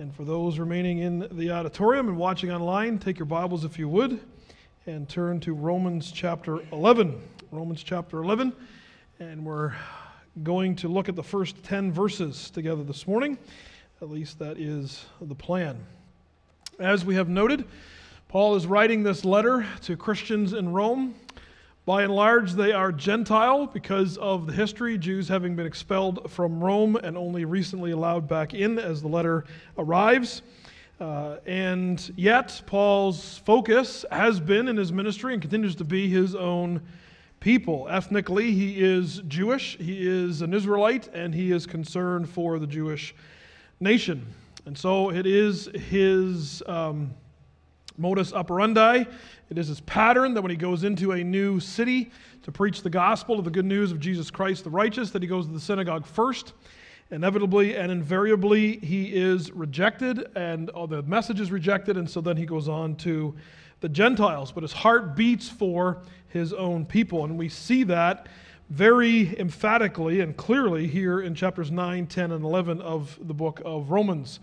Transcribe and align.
And 0.00 0.14
for 0.14 0.24
those 0.24 0.58
remaining 0.58 1.00
in 1.00 1.28
the 1.32 1.50
auditorium 1.50 2.08
and 2.08 2.16
watching 2.16 2.50
online, 2.50 2.98
take 2.98 3.18
your 3.18 3.26
Bibles 3.26 3.66
if 3.66 3.78
you 3.78 3.86
would 3.90 4.18
and 4.86 5.06
turn 5.06 5.40
to 5.40 5.52
Romans 5.52 6.10
chapter 6.10 6.60
11. 6.72 7.20
Romans 7.50 7.82
chapter 7.82 8.22
11. 8.22 8.54
And 9.18 9.44
we're 9.44 9.74
going 10.42 10.74
to 10.76 10.88
look 10.88 11.10
at 11.10 11.16
the 11.16 11.22
first 11.22 11.62
10 11.64 11.92
verses 11.92 12.48
together 12.48 12.82
this 12.82 13.06
morning. 13.06 13.36
At 14.00 14.08
least 14.08 14.38
that 14.38 14.56
is 14.56 15.04
the 15.20 15.34
plan. 15.34 15.78
As 16.78 17.04
we 17.04 17.14
have 17.16 17.28
noted, 17.28 17.66
Paul 18.26 18.54
is 18.54 18.66
writing 18.66 19.02
this 19.02 19.22
letter 19.22 19.66
to 19.82 19.98
Christians 19.98 20.54
in 20.54 20.72
Rome. 20.72 21.14
By 21.86 22.02
and 22.02 22.14
large, 22.14 22.52
they 22.52 22.72
are 22.72 22.92
Gentile 22.92 23.66
because 23.66 24.18
of 24.18 24.46
the 24.46 24.52
history, 24.52 24.98
Jews 24.98 25.28
having 25.28 25.56
been 25.56 25.66
expelled 25.66 26.30
from 26.30 26.62
Rome 26.62 26.96
and 26.96 27.16
only 27.16 27.46
recently 27.46 27.92
allowed 27.92 28.28
back 28.28 28.52
in 28.52 28.78
as 28.78 29.00
the 29.00 29.08
letter 29.08 29.44
arrives. 29.78 30.42
Uh, 31.00 31.36
and 31.46 32.12
yet, 32.16 32.60
Paul's 32.66 33.38
focus 33.38 34.04
has 34.12 34.38
been 34.38 34.68
in 34.68 34.76
his 34.76 34.92
ministry 34.92 35.32
and 35.32 35.40
continues 35.40 35.74
to 35.76 35.84
be 35.84 36.06
his 36.06 36.34
own 36.34 36.82
people. 37.40 37.88
Ethnically, 37.88 38.52
he 38.52 38.84
is 38.84 39.22
Jewish, 39.26 39.78
he 39.78 40.06
is 40.06 40.42
an 40.42 40.52
Israelite, 40.52 41.08
and 41.14 41.34
he 41.34 41.50
is 41.50 41.64
concerned 41.64 42.28
for 42.28 42.58
the 42.58 42.66
Jewish 42.66 43.14
nation. 43.80 44.26
And 44.66 44.76
so 44.76 45.10
it 45.10 45.26
is 45.26 45.70
his 45.88 46.62
um, 46.66 47.14
modus 48.00 48.32
operandi, 48.32 49.04
it 49.50 49.58
is 49.58 49.68
his 49.68 49.80
pattern 49.82 50.34
that 50.34 50.42
when 50.42 50.50
he 50.50 50.56
goes 50.56 50.84
into 50.84 51.12
a 51.12 51.22
new 51.22 51.60
city 51.60 52.10
to 52.42 52.50
preach 52.50 52.82
the 52.82 52.90
gospel 52.90 53.38
of 53.38 53.44
the 53.44 53.50
good 53.50 53.66
news 53.66 53.92
of 53.92 54.00
Jesus 54.00 54.30
Christ 54.30 54.64
the 54.64 54.70
righteous, 54.70 55.10
that 55.10 55.22
he 55.22 55.28
goes 55.28 55.46
to 55.46 55.52
the 55.52 55.60
synagogue 55.60 56.06
first. 56.06 56.54
Inevitably 57.10 57.76
and 57.76 57.92
invariably, 57.92 58.78
he 58.78 59.06
is 59.14 59.50
rejected, 59.50 60.28
and 60.34 60.70
oh, 60.74 60.86
the 60.86 61.02
message 61.02 61.40
is 61.40 61.50
rejected, 61.50 61.96
and 61.96 62.08
so 62.08 62.20
then 62.20 62.36
he 62.36 62.46
goes 62.46 62.68
on 62.68 62.96
to 62.96 63.34
the 63.80 63.88
Gentiles. 63.88 64.52
But 64.52 64.62
his 64.62 64.72
heart 64.72 65.16
beats 65.16 65.48
for 65.48 66.02
his 66.28 66.52
own 66.52 66.86
people, 66.86 67.24
and 67.24 67.36
we 67.36 67.48
see 67.48 67.82
that 67.84 68.28
very 68.70 69.38
emphatically 69.38 70.20
and 70.20 70.36
clearly 70.36 70.86
here 70.86 71.20
in 71.20 71.34
chapters 71.34 71.70
9, 71.72 72.06
10, 72.06 72.30
and 72.30 72.44
11 72.44 72.80
of 72.80 73.18
the 73.20 73.34
book 73.34 73.60
of 73.64 73.90
Romans. 73.90 74.38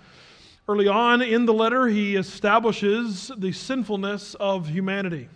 Early 0.69 0.89
on 0.89 1.21
in 1.21 1.45
the 1.45 1.53
letter, 1.53 1.87
he 1.87 2.17
establishes 2.17 3.31
the 3.37 3.53
sinfulness 3.53 4.35
of 4.35 4.67
humanity. 4.67 5.29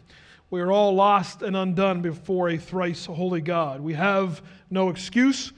We 0.50 0.60
are 0.60 0.74
all 0.74 0.94
lost 0.94 1.42
and 1.42 1.56
undone 1.56 2.02
before 2.02 2.50
a 2.50 2.58
thrice 2.58 3.06
holy 3.06 3.40
God. 3.40 3.80
We 3.80 3.94
have 3.94 4.42
no 4.70 4.90
excuse. 4.90 5.54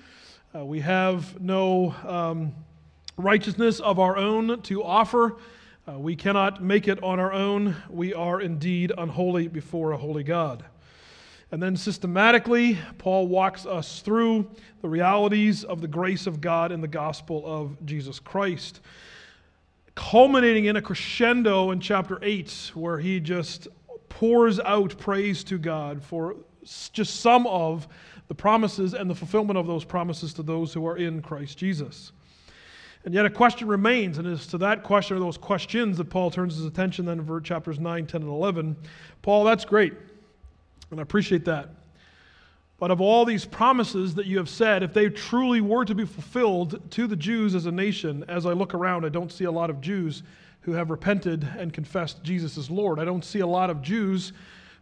Uh, 0.56 0.64
we 0.64 0.82
have 0.82 1.42
no 1.42 1.96
um, 2.06 2.54
righteousness 3.18 3.80
of 3.80 3.98
our 3.98 4.16
own 4.16 4.62
to 4.62 4.84
offer. 4.84 5.38
Uh, 5.88 5.98
we 5.98 6.16
cannot 6.16 6.62
make 6.62 6.88
it 6.88 7.02
on 7.02 7.20
our 7.20 7.34
own. 7.34 7.76
We 7.90 8.14
are 8.14 8.42
indeed 8.42 8.92
unholy 8.96 9.48
before 9.48 9.94
a 9.94 9.98
holy 9.98 10.24
God. 10.24 10.64
And 11.52 11.64
then 11.64 11.78
systematically, 11.78 12.78
Paul 13.00 13.28
walks 13.28 13.66
us 13.66 14.02
through 14.02 14.52
the 14.84 14.90
realities 14.90 15.64
of 15.64 15.82
the 15.82 15.88
grace 15.88 16.28
of 16.28 16.42
God 16.42 16.72
in 16.72 16.82
the 16.82 16.88
gospel 16.88 17.42
of 17.44 17.84
Jesus 17.84 18.20
Christ 18.20 18.80
culminating 19.96 20.66
in 20.66 20.76
a 20.76 20.82
crescendo 20.82 21.72
in 21.72 21.80
chapter 21.80 22.20
8, 22.22 22.72
where 22.74 22.98
he 23.00 23.20
just 23.20 23.68
pours 24.10 24.60
out 24.60 24.98
praise 24.98 25.44
to 25.46 25.58
God 25.58 26.04
for 26.04 26.36
just 26.92 27.20
some 27.20 27.46
of 27.48 27.88
the 28.28 28.36
promises 28.36 28.94
and 28.94 29.10
the 29.10 29.16
fulfillment 29.16 29.58
of 29.58 29.68
those 29.68 29.84
promises 29.84 30.34
to 30.34 30.44
those 30.44 30.74
who 30.74 30.88
are 30.88 30.98
in 30.98 31.22
Christ 31.22 31.58
Jesus. 31.58 32.12
And 33.06 33.14
yet 33.14 33.26
a 33.26 33.30
question 33.30 33.68
remains, 33.68 34.18
and 34.18 34.28
it's 34.28 34.48
to 34.48 34.58
that 34.60 34.84
question 34.84 35.18
or 35.18 35.20
those 35.20 35.38
questions 35.38 35.98
that 35.98 36.06
Paul 36.06 36.32
turns 36.32 36.56
his 36.56 36.66
attention 36.66 37.06
then 37.06 37.20
in 37.20 37.44
chapters 37.44 37.80
9, 37.80 38.08
10, 38.08 38.22
and 38.22 38.30
11. 38.30 38.78
Paul, 39.22 39.44
that's 39.44 39.66
great, 39.66 39.94
and 40.90 41.00
I 41.00 41.04
appreciate 41.04 41.44
that. 41.46 41.70
But 42.80 42.92
of 42.92 43.00
all 43.00 43.24
these 43.24 43.46
promises 43.46 44.16
that 44.16 44.26
you 44.26 44.38
have 44.38 44.50
said, 44.50 44.84
if 44.84 44.94
they 44.94 45.10
truly 45.10 45.62
were 45.62 45.86
to 45.86 45.96
be 45.96 46.06
fulfilled 46.06 46.82
to 46.92 47.08
the 47.08 47.16
Jews 47.16 47.56
as 47.56 47.66
a 47.66 47.72
nation, 47.72 48.26
as 48.28 48.46
I 48.46 48.54
look 48.54 48.74
around, 48.74 49.06
I 49.06 49.10
don't 49.10 49.32
see 49.32 49.46
a 49.46 49.52
lot 49.52 49.70
of 49.70 49.80
Jews 49.80 50.24
who 50.62 50.74
have 50.74 50.90
repented 50.90 51.48
and 51.58 51.72
confessed 51.72 52.24
Jesus 52.24 52.58
as 52.58 52.70
Lord. 52.70 53.00
I 53.00 53.06
don't 53.06 53.24
see 53.24 53.40
a 53.40 53.48
lot 53.48 53.70
of 53.70 53.82
Jews 53.82 54.34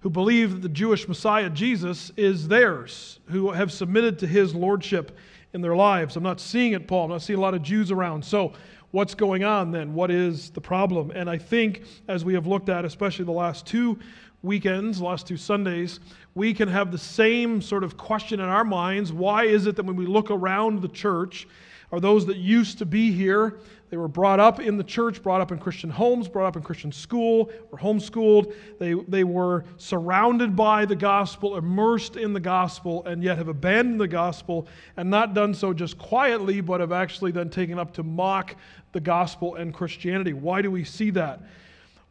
who 0.01 0.09
believe 0.09 0.51
that 0.51 0.61
the 0.61 0.69
Jewish 0.69 1.07
Messiah, 1.07 1.49
Jesus, 1.49 2.11
is 2.17 2.47
theirs, 2.47 3.19
who 3.27 3.51
have 3.51 3.71
submitted 3.71 4.17
to 4.19 4.27
his 4.27 4.55
lordship 4.55 5.17
in 5.53 5.61
their 5.61 5.75
lives. 5.75 6.15
I'm 6.15 6.23
not 6.23 6.39
seeing 6.39 6.73
it, 6.73 6.87
Paul. 6.87 7.05
I'm 7.05 7.11
not 7.11 7.21
seeing 7.21 7.37
a 7.37 7.41
lot 7.41 7.53
of 7.53 7.61
Jews 7.61 7.91
around. 7.91 8.23
So, 8.23 8.53
what's 8.91 9.15
going 9.15 9.43
on 9.43 9.71
then? 9.71 9.93
What 9.93 10.11
is 10.11 10.49
the 10.49 10.61
problem? 10.61 11.11
And 11.11 11.29
I 11.29 11.37
think, 11.37 11.83
as 12.07 12.25
we 12.25 12.33
have 12.33 12.47
looked 12.47 12.69
at, 12.69 12.83
especially 12.83 13.25
the 13.25 13.31
last 13.31 13.65
two 13.65 13.99
weekends, 14.43 15.01
last 15.01 15.27
two 15.27 15.37
Sundays, 15.37 15.99
we 16.33 16.53
can 16.53 16.67
have 16.67 16.91
the 16.91 16.97
same 16.97 17.61
sort 17.61 17.83
of 17.83 17.97
question 17.97 18.39
in 18.39 18.47
our 18.47 18.63
minds. 18.63 19.11
Why 19.11 19.45
is 19.45 19.67
it 19.67 19.75
that 19.75 19.85
when 19.85 19.95
we 19.95 20.05
look 20.05 20.31
around 20.31 20.81
the 20.81 20.87
church, 20.87 21.47
are 21.91 21.99
those 21.99 22.25
that 22.27 22.37
used 22.37 22.77
to 22.77 22.85
be 22.85 23.11
here, 23.11 23.59
they 23.89 23.97
were 23.97 24.07
brought 24.07 24.39
up 24.39 24.61
in 24.61 24.77
the 24.77 24.83
church, 24.85 25.21
brought 25.21 25.41
up 25.41 25.51
in 25.51 25.59
Christian 25.59 25.89
homes, 25.89 26.29
brought 26.29 26.47
up 26.47 26.55
in 26.55 26.63
Christian 26.63 26.93
school, 26.93 27.51
or 27.69 27.77
homeschooled. 27.77 28.53
They, 28.79 28.93
they 28.93 29.25
were 29.25 29.65
surrounded 29.75 30.55
by 30.55 30.85
the 30.85 30.95
gospel, 30.95 31.57
immersed 31.57 32.15
in 32.15 32.31
the 32.31 32.39
gospel, 32.39 33.03
and 33.05 33.21
yet 33.21 33.37
have 33.37 33.49
abandoned 33.49 33.99
the 33.99 34.07
gospel 34.07 34.67
and 34.95 35.09
not 35.09 35.33
done 35.33 35.53
so 35.53 35.73
just 35.73 35.97
quietly, 35.97 36.61
but 36.61 36.79
have 36.79 36.93
actually 36.93 37.31
then 37.31 37.49
taken 37.49 37.77
up 37.77 37.93
to 37.95 38.03
mock 38.03 38.55
the 38.93 39.01
gospel 39.01 39.55
and 39.55 39.73
Christianity. 39.73 40.31
Why 40.31 40.61
do 40.61 40.71
we 40.71 40.85
see 40.85 41.09
that? 41.09 41.41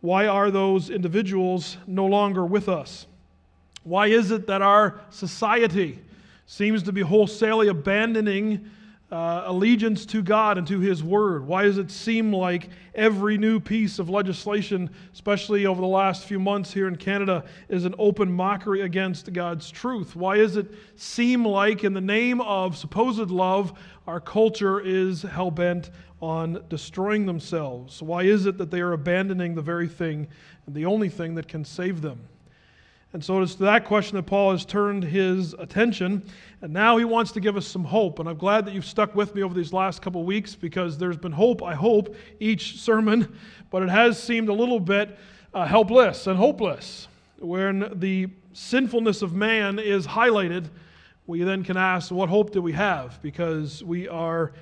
Why 0.03 0.27
are 0.27 0.51
those 0.51 0.91
individuals 0.91 1.79
no 1.87 2.05
longer 2.05 2.45
with 2.45 2.69
us? 2.69 3.07
Why 3.83 4.09
is 4.09 4.31
it 4.31 4.47
that 4.47 4.63
our 4.63 5.01
society 5.11 6.01
seems 6.47 6.83
to 6.83 6.93
be 6.93 7.01
wholesalely 7.01 7.69
abandoning 7.69 8.71
uh, 9.11 9.43
allegiance 9.47 10.07
to 10.07 10.23
God 10.23 10.59
and 10.59 10.67
to 10.69 10.79
His 10.79 11.03
Word? 11.03 11.47
Why 11.47 11.65
does 11.65 11.79
it 11.79 11.91
seem 11.91 12.33
like 12.33 12.69
every 12.95 13.39
new 13.39 13.59
piece 13.59 13.99
of 13.99 14.09
legislation, 14.09 14.91
especially 15.13 15.67
over 15.67 15.81
the 15.81 15.87
last 15.87 16.25
few 16.25 16.39
months 16.39 16.73
here 16.73 16.87
in 16.87 16.97
Canada, 16.97 17.45
is 17.69 17.85
an 17.85 17.95
open 17.99 18.31
mockery 18.31 18.83
against 18.83 19.33
God's 19.33 19.71
truth? 19.71 20.15
Why 20.15 20.37
does 20.37 20.57
it 20.57 20.73
seem 20.97 21.45
like, 21.45 21.83
in 21.83 21.95
the 21.95 22.01
name 22.01 22.41
of 22.43 22.77
supposed 22.77 23.31
love, 23.31 23.73
our 24.07 24.21
culture 24.21 24.81
is 24.81 25.23
hell 25.23 25.51
bent 25.51 25.91
on 26.21 26.63
destroying 26.69 27.27
themselves? 27.27 28.03
Why 28.03 28.25
is 28.25 28.47
it 28.47 28.59
that 28.59 28.71
they 28.71 28.81
are 28.81 28.93
abandoning 28.93 29.55
the 29.55 29.63
very 29.63 29.89
thing 29.89 30.29
the 30.69 30.85
only 30.87 31.09
thing 31.09 31.35
that 31.35 31.49
can 31.49 31.65
save 31.65 32.01
them? 32.01 32.21
And 33.13 33.25
so 33.25 33.43
it's 33.43 33.57
to 33.57 33.65
that 33.65 33.85
question 33.85 34.17
that 34.17 34.27
Paul 34.27 34.53
has 34.53 34.65
turned 34.65 35.03
his 35.03 35.53
attention. 35.55 36.23
And 36.63 36.73
now 36.73 36.97
he 36.97 37.05
wants 37.05 37.33
to 37.33 37.41
give 37.41 37.57
us 37.57 37.67
some 37.67 37.85
hope. 37.85 38.21
And 38.21 38.29
I'm 38.29 38.37
glad 38.37 38.65
that 38.67 38.75
you've 38.75 38.85
stuck 38.85 39.17
with 39.17 39.35
me 39.35 39.43
over 39.43 39.53
these 39.53 39.73
last 39.73 40.01
couple 40.01 40.23
weeks 40.23 40.55
because 40.55 40.97
there's 40.97 41.17
been 41.17 41.33
hope, 41.33 41.63
I 41.63 41.75
hope, 41.75 42.15
each 42.39 42.79
sermon, 42.79 43.37
but 43.71 43.83
it 43.83 43.89
has 43.89 44.23
seemed 44.23 44.49
a 44.49 44.53
little 44.53 44.79
bit 44.79 45.19
uh, 45.53 45.67
helpless 45.67 46.29
and 46.29 46.39
hopeless. 46.39 47.09
When 47.39 47.99
the 47.99 48.29
sinfulness 48.53 49.23
of 49.23 49.35
man 49.35 49.79
is 49.81 50.07
highlighted, 50.07 50.69
we 51.27 51.43
then 51.43 51.65
can 51.65 51.77
ask, 51.77 52.13
what 52.13 52.29
hope 52.29 52.53
do 52.53 52.63
we 52.63 52.73
have? 52.73 53.21
Because 53.23 53.83
we 53.83 54.09
are 54.09 54.53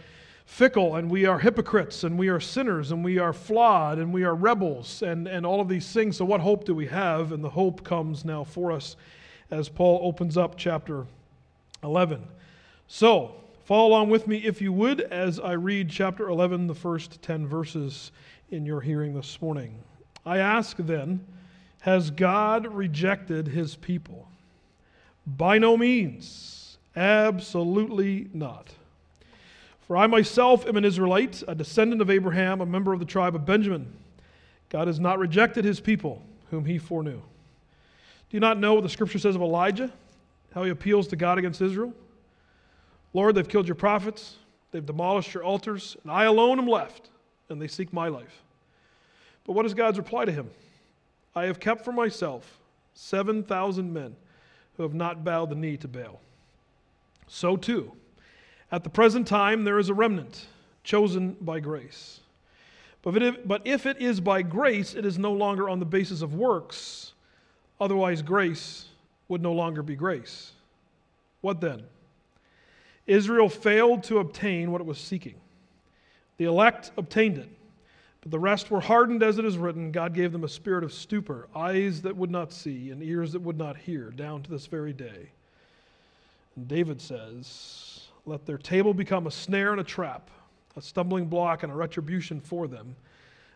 fickle 0.49 0.97
and 0.97 1.11
we 1.11 1.27
are 1.27 1.39
hypocrites 1.39 2.05
and 2.05 2.19
we 2.19 2.29
are 2.29 2.41
sinners 2.41 2.91
and 2.91 3.05
we 3.05 3.19
are 3.19 3.35
flawed 3.35 3.99
and 3.99 4.11
we 4.11 4.25
are 4.25 4.35
rebels 4.35 5.03
and, 5.03 5.29
and 5.29 5.45
all 5.45 5.61
of 5.61 5.69
these 5.69 5.87
things. 5.93 6.17
So, 6.17 6.25
what 6.25 6.41
hope 6.41 6.65
do 6.65 6.75
we 6.75 6.87
have? 6.87 7.33
And 7.33 7.45
the 7.45 7.51
hope 7.51 7.85
comes 7.85 8.25
now 8.25 8.45
for 8.45 8.73
us 8.73 8.97
as 9.51 9.69
Paul 9.69 10.01
opens 10.03 10.39
up 10.39 10.57
chapter 10.57 11.07
11. 11.85 12.27
So, 12.89 13.35
follow 13.65 13.89
along 13.89 14.09
with 14.09 14.27
me 14.27 14.39
if 14.39 14.63
you 14.63 14.73
would 14.73 15.03
as 15.03 15.39
I 15.39 15.53
read 15.53 15.91
chapter 15.91 16.29
11, 16.31 16.67
the 16.67 16.75
first 16.75 17.21
10 17.21 17.47
verses 17.47 18.11
in 18.51 18.65
your 18.65 18.81
hearing 18.81 19.15
this 19.15 19.41
morning. 19.43 19.79
I 20.25 20.39
ask 20.39 20.79
then, 20.79 21.25
has 21.81 22.11
God 22.11 22.67
rejected 22.67 23.49
his 23.49 23.77
people? 23.77 24.27
By 25.27 25.59
no 25.59 25.77
means, 25.77 26.79
absolutely 26.97 28.29
not. 28.33 28.73
For 29.89 29.97
I 29.97 30.07
myself 30.07 30.67
am 30.67 30.77
an 30.77 30.85
Israelite, 30.85 31.43
a 31.49 31.55
descendant 31.55 32.03
of 32.03 32.11
Abraham, 32.11 32.61
a 32.61 32.67
member 32.67 32.93
of 32.93 33.01
the 33.01 33.07
tribe 33.07 33.35
of 33.35 33.47
Benjamin. 33.47 33.91
God 34.69 34.87
has 34.87 35.01
not 35.01 35.19
rejected 35.19 35.65
his 35.65 35.81
people, 35.81 36.23
whom 36.51 36.67
he 36.67 36.77
foreknew. 36.77 37.23
Do 37.23 38.37
you 38.37 38.41
not 38.41 38.59
know 38.59 38.75
what 38.75 38.83
the 38.83 38.91
scripture 38.91 39.19
says 39.19 39.35
of 39.35 39.41
Elijah? 39.41 39.91
How 40.55 40.63
he 40.63 40.71
appeals 40.71 41.09
to 41.09 41.17
God 41.17 41.39
against 41.39 41.63
Israel? 41.63 41.95
Lord, 43.15 43.35
they've 43.35 43.49
killed 43.49 43.67
your 43.67 43.77
prophets, 43.77 44.37
they've 44.71 44.85
demolished 44.85 45.33
your 45.33 45.43
altars, 45.43 45.97
and 46.03 46.13
I 46.13 46.25
alone 46.25 46.59
am 46.59 46.67
left, 46.67 47.09
and 47.49 47.61
they 47.61 47.67
seek 47.67 47.91
my 47.91 48.09
life. 48.09 48.43
But 49.47 49.55
what 49.55 49.65
is 49.65 49.73
God's 49.73 49.97
reply 49.97 50.27
to 50.27 50.33
him? 50.33 50.51
I 51.35 51.47
have 51.47 51.61
kept 51.61 51.83
for 51.83 51.93
myself 51.93 52.59
7,000 52.93 53.91
men 53.91 54.17
who 54.77 54.83
have 54.83 54.93
not 54.93 55.25
bowed 55.25 55.49
the 55.49 55.57
knee 55.57 55.79
to 55.79 55.89
Baal. 55.89 56.21
So 57.27 57.57
too, 57.57 57.93
at 58.71 58.85
the 58.85 58.91
present 58.91 59.27
time, 59.27 59.65
there 59.65 59.79
is 59.79 59.89
a 59.89 59.95
remnant 59.95 60.47
chosen 60.85 61.37
by 61.41 61.61
grace. 61.61 62.21
But 63.03 63.17
if, 63.17 63.23
it, 63.23 63.49
but 63.49 63.63
if 63.65 63.87
it 63.87 63.99
is 63.99 64.21
by 64.21 64.43
grace, 64.43 64.95
it 64.95 65.05
is 65.07 65.19
no 65.19 65.33
longer 65.33 65.69
on 65.69 65.79
the 65.79 65.87
basis 65.87 66.23
of 66.23 66.35
works. 66.35 67.13
Otherwise, 67.81 68.23
grace 68.23 68.87
would 69.29 69.43
no 69.43 69.53
longer 69.53 69.83
be 69.83 69.95
grace. 69.95 70.53
What 71.41 71.61
then? 71.61 71.85
Israel 73.07 73.49
failed 73.49 74.03
to 74.05 74.19
obtain 74.19 74.71
what 74.71 74.81
it 74.81 74.87
was 74.87 74.99
seeking. 74.99 75.37
The 76.37 76.45
elect 76.45 76.91
obtained 76.97 77.39
it, 77.39 77.49
but 78.21 78.31
the 78.31 78.39
rest 78.39 78.71
were 78.71 78.81
hardened 78.81 79.23
as 79.23 79.39
it 79.39 79.45
is 79.45 79.57
written 79.57 79.91
God 79.91 80.13
gave 80.15 80.33
them 80.33 80.45
a 80.45 80.49
spirit 80.49 80.85
of 80.85 80.93
stupor, 80.93 81.49
eyes 81.55 82.03
that 82.03 82.17
would 82.17 82.31
not 82.31 82.53
see, 82.53 82.91
and 82.91 83.03
ears 83.03 83.33
that 83.33 83.41
would 83.41 83.59
not 83.59 83.77
hear, 83.77 84.11
down 84.11 84.43
to 84.43 84.51
this 84.51 84.67
very 84.67 84.93
day. 84.93 85.31
And 86.55 86.69
David 86.69 87.01
says, 87.01 87.98
Let 88.29 88.45
their 88.45 88.59
table 88.59 88.93
become 88.93 89.27
a 89.27 89.31
snare 89.31 89.73
and 89.73 89.81
a 89.81 89.85
trap, 89.85 90.29
a 90.77 90.83
stumbling 90.83 91.29
block 91.29 91.63
and 91.63 91.73
a 91.73 91.75
retribution 91.75 92.43
for 92.43 92.69
them. 92.69 92.95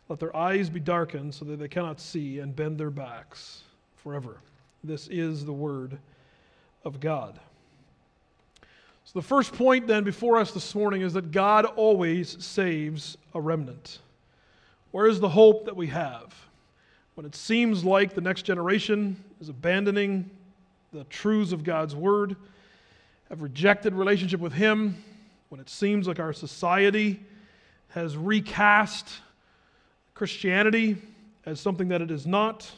Let 0.09 0.19
their 0.19 0.35
eyes 0.35 0.71
be 0.71 0.81
darkened 0.81 1.35
so 1.35 1.45
that 1.45 1.59
they 1.59 1.69
cannot 1.69 2.01
see, 2.01 2.39
and 2.39 2.57
bend 2.57 2.79
their 2.79 2.89
backs 2.89 3.65
forever. 3.97 4.39
This 4.83 5.09
is 5.09 5.45
the 5.45 5.53
word 5.53 5.99
of 6.87 7.01
God. 7.01 7.39
So, 9.05 9.19
the 9.19 9.23
first 9.23 9.53
point 9.53 9.87
then 9.87 10.05
before 10.05 10.39
us 10.39 10.53
this 10.53 10.75
morning 10.75 11.03
is 11.03 11.13
that 11.13 11.33
God 11.33 11.67
always 11.67 12.43
saves 12.43 13.19
a 13.35 13.41
remnant. 13.43 13.99
Where 14.91 15.07
is 15.07 15.21
the 15.21 15.29
hope 15.29 15.67
that 15.67 15.77
we 15.77 15.89
have? 15.89 16.35
When 17.15 17.27
it 17.27 17.35
seems 17.35 17.85
like 17.85 18.15
the 18.15 18.23
next 18.23 18.43
generation 18.43 19.23
is 19.39 19.51
abandoning 19.51 20.31
the 20.95 21.05
truths 21.05 21.53
of 21.53 21.63
God's 21.63 21.95
word, 21.95 22.37
have 23.33 23.41
rejected 23.41 23.95
relationship 23.95 24.41
with 24.41 24.53
Him, 24.53 25.03
when 25.49 25.59
it 25.59 25.71
seems 25.71 26.07
like 26.07 26.21
our 26.21 26.35
society 26.35 27.19
has 27.89 28.15
recast 28.15 29.09
Christianity 30.13 30.99
as 31.47 31.59
something 31.59 31.89
that 31.89 32.03
it 32.03 32.11
is 32.11 32.27
not, 32.27 32.71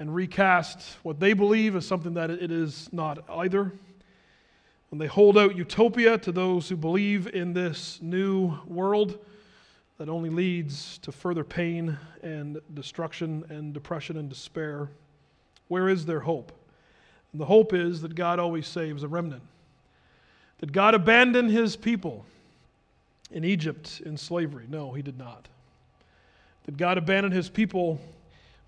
and 0.00 0.12
recast 0.12 0.96
what 1.04 1.20
they 1.20 1.34
believe 1.34 1.76
as 1.76 1.86
something 1.86 2.14
that 2.14 2.30
it 2.30 2.50
is 2.50 2.88
not 2.92 3.24
either 3.30 3.70
when 4.90 4.98
they 4.98 5.06
hold 5.06 5.38
out 5.38 5.54
utopia 5.54 6.18
to 6.18 6.32
those 6.32 6.68
who 6.68 6.76
believe 6.76 7.28
in 7.28 7.52
this 7.52 8.00
new 8.02 8.58
world 8.66 9.24
that 9.98 10.08
only 10.08 10.30
leads 10.30 10.98
to 10.98 11.12
further 11.12 11.44
pain 11.44 11.96
and 12.24 12.60
destruction 12.74 13.44
and 13.50 13.72
depression 13.72 14.16
and 14.16 14.28
despair, 14.28 14.88
where 15.68 15.88
is 15.88 16.04
their 16.06 16.18
hope? 16.18 16.50
And 17.34 17.40
the 17.40 17.46
hope 17.46 17.72
is 17.72 18.00
that 18.02 18.14
God 18.14 18.38
always 18.38 18.64
saves 18.64 19.02
a 19.02 19.08
remnant. 19.08 19.42
Did 20.60 20.72
God 20.72 20.94
abandon 20.94 21.48
his 21.48 21.74
people 21.74 22.24
in 23.32 23.42
Egypt 23.42 24.00
in 24.06 24.16
slavery? 24.16 24.66
No, 24.68 24.92
he 24.92 25.02
did 25.02 25.18
not. 25.18 25.48
Did 26.64 26.78
God 26.78 26.96
abandon 26.96 27.32
his 27.32 27.48
people 27.48 28.00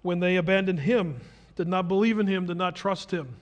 when 0.02 0.18
they 0.18 0.34
abandoned 0.34 0.80
him, 0.80 1.20
did 1.54 1.68
not 1.68 1.86
believe 1.86 2.18
in 2.18 2.26
him, 2.26 2.46
did 2.46 2.56
not 2.56 2.74
trust 2.74 3.12
him? 3.12 3.36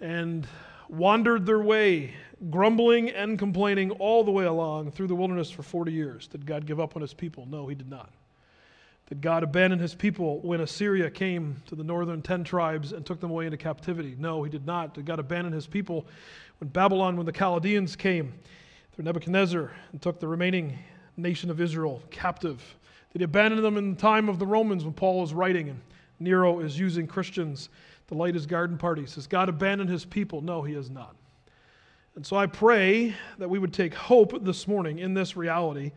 And 0.00 0.46
wandered 0.88 1.44
their 1.44 1.60
way, 1.60 2.14
grumbling 2.48 3.10
and 3.10 3.36
complaining 3.40 3.90
all 3.90 4.22
the 4.22 4.30
way 4.30 4.44
along 4.44 4.92
through 4.92 5.08
the 5.08 5.16
wilderness 5.16 5.50
for 5.50 5.64
40 5.64 5.90
years. 5.90 6.28
Did 6.28 6.46
God 6.46 6.64
give 6.64 6.78
up 6.78 6.94
on 6.94 7.02
his 7.02 7.12
people? 7.12 7.44
No, 7.50 7.66
he 7.66 7.74
did 7.74 7.90
not. 7.90 8.08
Did 9.08 9.20
God 9.20 9.42
abandon 9.42 9.78
his 9.78 9.94
people 9.94 10.40
when 10.40 10.60
Assyria 10.60 11.10
came 11.10 11.62
to 11.66 11.74
the 11.74 11.84
northern 11.84 12.22
10 12.22 12.44
tribes 12.44 12.92
and 12.92 13.04
took 13.04 13.20
them 13.20 13.30
away 13.30 13.44
into 13.44 13.58
captivity? 13.58 14.16
No, 14.18 14.42
he 14.42 14.50
did 14.50 14.66
not. 14.66 14.94
Did 14.94 15.04
God 15.04 15.18
abandon 15.18 15.52
his 15.52 15.66
people 15.66 16.06
when 16.58 16.68
Babylon, 16.70 17.16
when 17.16 17.26
the 17.26 17.32
Chaldeans 17.32 17.96
came 17.96 18.32
through 18.92 19.04
Nebuchadnezzar 19.04 19.70
and 19.92 20.00
took 20.00 20.18
the 20.18 20.28
remaining 20.28 20.78
nation 21.16 21.50
of 21.50 21.60
Israel 21.60 22.02
captive? 22.10 22.76
Did 23.12 23.20
he 23.20 23.24
abandon 23.24 23.62
them 23.62 23.76
in 23.76 23.90
the 23.90 24.00
time 24.00 24.28
of 24.28 24.38
the 24.38 24.46
Romans 24.46 24.84
when 24.84 24.94
Paul 24.94 25.20
was 25.20 25.34
writing 25.34 25.68
and 25.68 25.80
Nero 26.22 26.60
is 26.60 26.78
using 26.78 27.06
Christians 27.06 27.68
to 28.08 28.14
light 28.14 28.34
his 28.34 28.46
garden 28.46 28.78
parties. 28.78 29.14
Has 29.16 29.26
God 29.26 29.48
abandoned 29.48 29.90
his 29.90 30.04
people? 30.04 30.40
No, 30.40 30.62
he 30.62 30.74
has 30.74 30.90
not. 30.90 31.16
And 32.14 32.26
so 32.26 32.36
I 32.36 32.46
pray 32.46 33.14
that 33.38 33.48
we 33.48 33.58
would 33.58 33.72
take 33.72 33.94
hope 33.94 34.44
this 34.44 34.68
morning 34.68 34.98
in 34.98 35.14
this 35.14 35.36
reality 35.36 35.92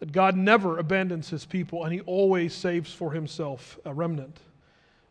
that 0.00 0.12
God 0.12 0.36
never 0.36 0.78
abandons 0.78 1.30
his 1.30 1.44
people 1.44 1.84
and 1.84 1.92
he 1.92 2.00
always 2.00 2.54
saves 2.54 2.92
for 2.92 3.12
himself 3.12 3.78
a 3.84 3.94
remnant. 3.94 4.38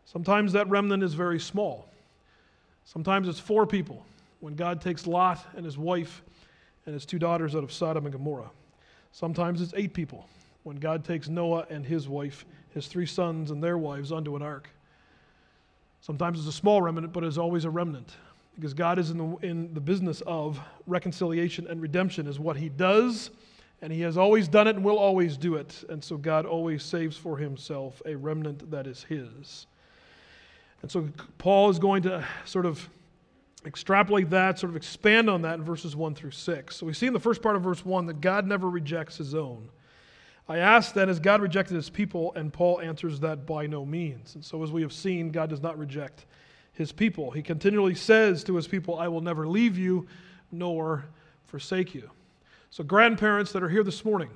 Sometimes 0.04 0.52
that 0.52 0.68
remnant 0.68 1.02
is 1.02 1.14
very 1.14 1.40
small. 1.40 1.88
Sometimes 2.84 3.28
it's 3.28 3.40
four 3.40 3.66
people 3.66 4.04
when 4.40 4.54
God 4.54 4.80
takes 4.80 5.06
Lot 5.06 5.44
and 5.56 5.64
his 5.64 5.78
wife 5.78 6.22
and 6.86 6.92
his 6.92 7.06
two 7.06 7.18
daughters 7.18 7.54
out 7.56 7.64
of 7.64 7.72
Sodom 7.72 8.04
and 8.04 8.12
Gomorrah. 8.12 8.50
Sometimes 9.12 9.62
it's 9.62 9.72
eight 9.76 9.94
people 9.94 10.28
when 10.64 10.76
God 10.76 11.04
takes 11.04 11.28
Noah 11.28 11.66
and 11.70 11.84
his 11.86 12.08
wife, 12.08 12.44
his 12.70 12.86
three 12.86 13.06
sons 13.06 13.50
and 13.50 13.62
their 13.62 13.78
wives 13.78 14.12
onto 14.12 14.36
an 14.36 14.42
ark. 14.42 14.68
Sometimes 16.00 16.38
it's 16.38 16.48
a 16.48 16.52
small 16.52 16.82
remnant, 16.82 17.12
but 17.12 17.24
it's 17.24 17.38
always 17.38 17.64
a 17.64 17.70
remnant 17.70 18.10
because 18.56 18.74
God 18.74 18.98
is 18.98 19.10
in 19.10 19.18
the, 19.18 19.46
in 19.46 19.74
the 19.74 19.80
business 19.80 20.20
of 20.26 20.60
reconciliation 20.86 21.66
and 21.66 21.80
redemption, 21.80 22.26
is 22.26 22.38
what 22.38 22.56
He 22.56 22.68
does, 22.68 23.30
and 23.84 23.92
He 23.92 24.00
has 24.00 24.16
always 24.16 24.48
done 24.48 24.66
it 24.66 24.76
and 24.76 24.84
will 24.84 24.98
always 24.98 25.36
do 25.36 25.56
it. 25.56 25.84
And 25.90 26.02
so 26.02 26.16
God 26.16 26.46
always 26.46 26.82
saves 26.82 27.18
for 27.18 27.36
Himself 27.36 28.00
a 28.06 28.14
remnant 28.14 28.70
that 28.70 28.86
is 28.86 29.04
His. 29.04 29.66
And 30.80 30.90
so 30.90 31.06
Paul 31.36 31.68
is 31.68 31.78
going 31.78 32.02
to 32.04 32.26
sort 32.46 32.64
of 32.64 32.88
extrapolate 33.66 34.30
that, 34.30 34.58
sort 34.58 34.70
of 34.70 34.76
expand 34.76 35.28
on 35.28 35.42
that 35.42 35.56
in 35.56 35.64
verses 35.64 35.94
1 35.94 36.14
through 36.14 36.30
6. 36.30 36.74
So 36.74 36.86
we 36.86 36.94
see 36.94 37.06
in 37.06 37.12
the 37.12 37.20
first 37.20 37.42
part 37.42 37.56
of 37.56 37.62
verse 37.62 37.84
1 37.84 38.06
that 38.06 38.22
God 38.22 38.46
never 38.46 38.70
rejects 38.70 39.18
His 39.18 39.34
own. 39.34 39.68
I 40.48 40.58
ask 40.58 40.94
then, 40.94 41.08
has 41.08 41.20
God 41.20 41.42
rejected 41.42 41.74
his 41.74 41.88
people? 41.88 42.32
And 42.36 42.52
Paul 42.52 42.80
answers 42.80 43.20
that 43.20 43.46
by 43.46 43.66
no 43.66 43.84
means. 43.84 44.34
And 44.34 44.44
so, 44.44 44.62
as 44.62 44.70
we 44.70 44.82
have 44.82 44.92
seen, 44.92 45.30
God 45.30 45.48
does 45.48 45.62
not 45.62 45.78
reject 45.78 46.26
his 46.74 46.92
people. 46.92 47.30
He 47.30 47.42
continually 47.42 47.94
says 47.94 48.44
to 48.44 48.56
his 48.56 48.66
people, 48.66 48.98
I 48.98 49.08
will 49.08 49.22
never 49.22 49.46
leave 49.46 49.78
you 49.78 50.06
nor 50.52 51.06
forsake 51.46 51.94
you. 51.94 52.10
So, 52.74 52.82
grandparents 52.82 53.52
that 53.52 53.62
are 53.62 53.68
here 53.68 53.84
this 53.84 54.04
morning 54.04 54.30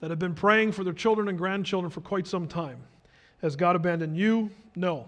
that 0.00 0.08
have 0.08 0.18
been 0.18 0.32
praying 0.32 0.72
for 0.72 0.82
their 0.82 0.94
children 0.94 1.28
and 1.28 1.36
grandchildren 1.36 1.90
for 1.90 2.00
quite 2.00 2.26
some 2.26 2.48
time, 2.48 2.78
has 3.42 3.54
God 3.54 3.76
abandoned 3.76 4.16
you? 4.16 4.50
No. 4.74 5.04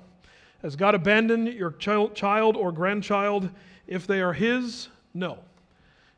Has 0.60 0.76
God 0.76 0.94
abandoned 0.94 1.48
your 1.48 1.70
child 1.70 2.58
or 2.58 2.70
grandchild 2.70 3.48
if 3.86 4.06
they 4.06 4.20
are 4.20 4.34
his? 4.34 4.90
No. 5.14 5.38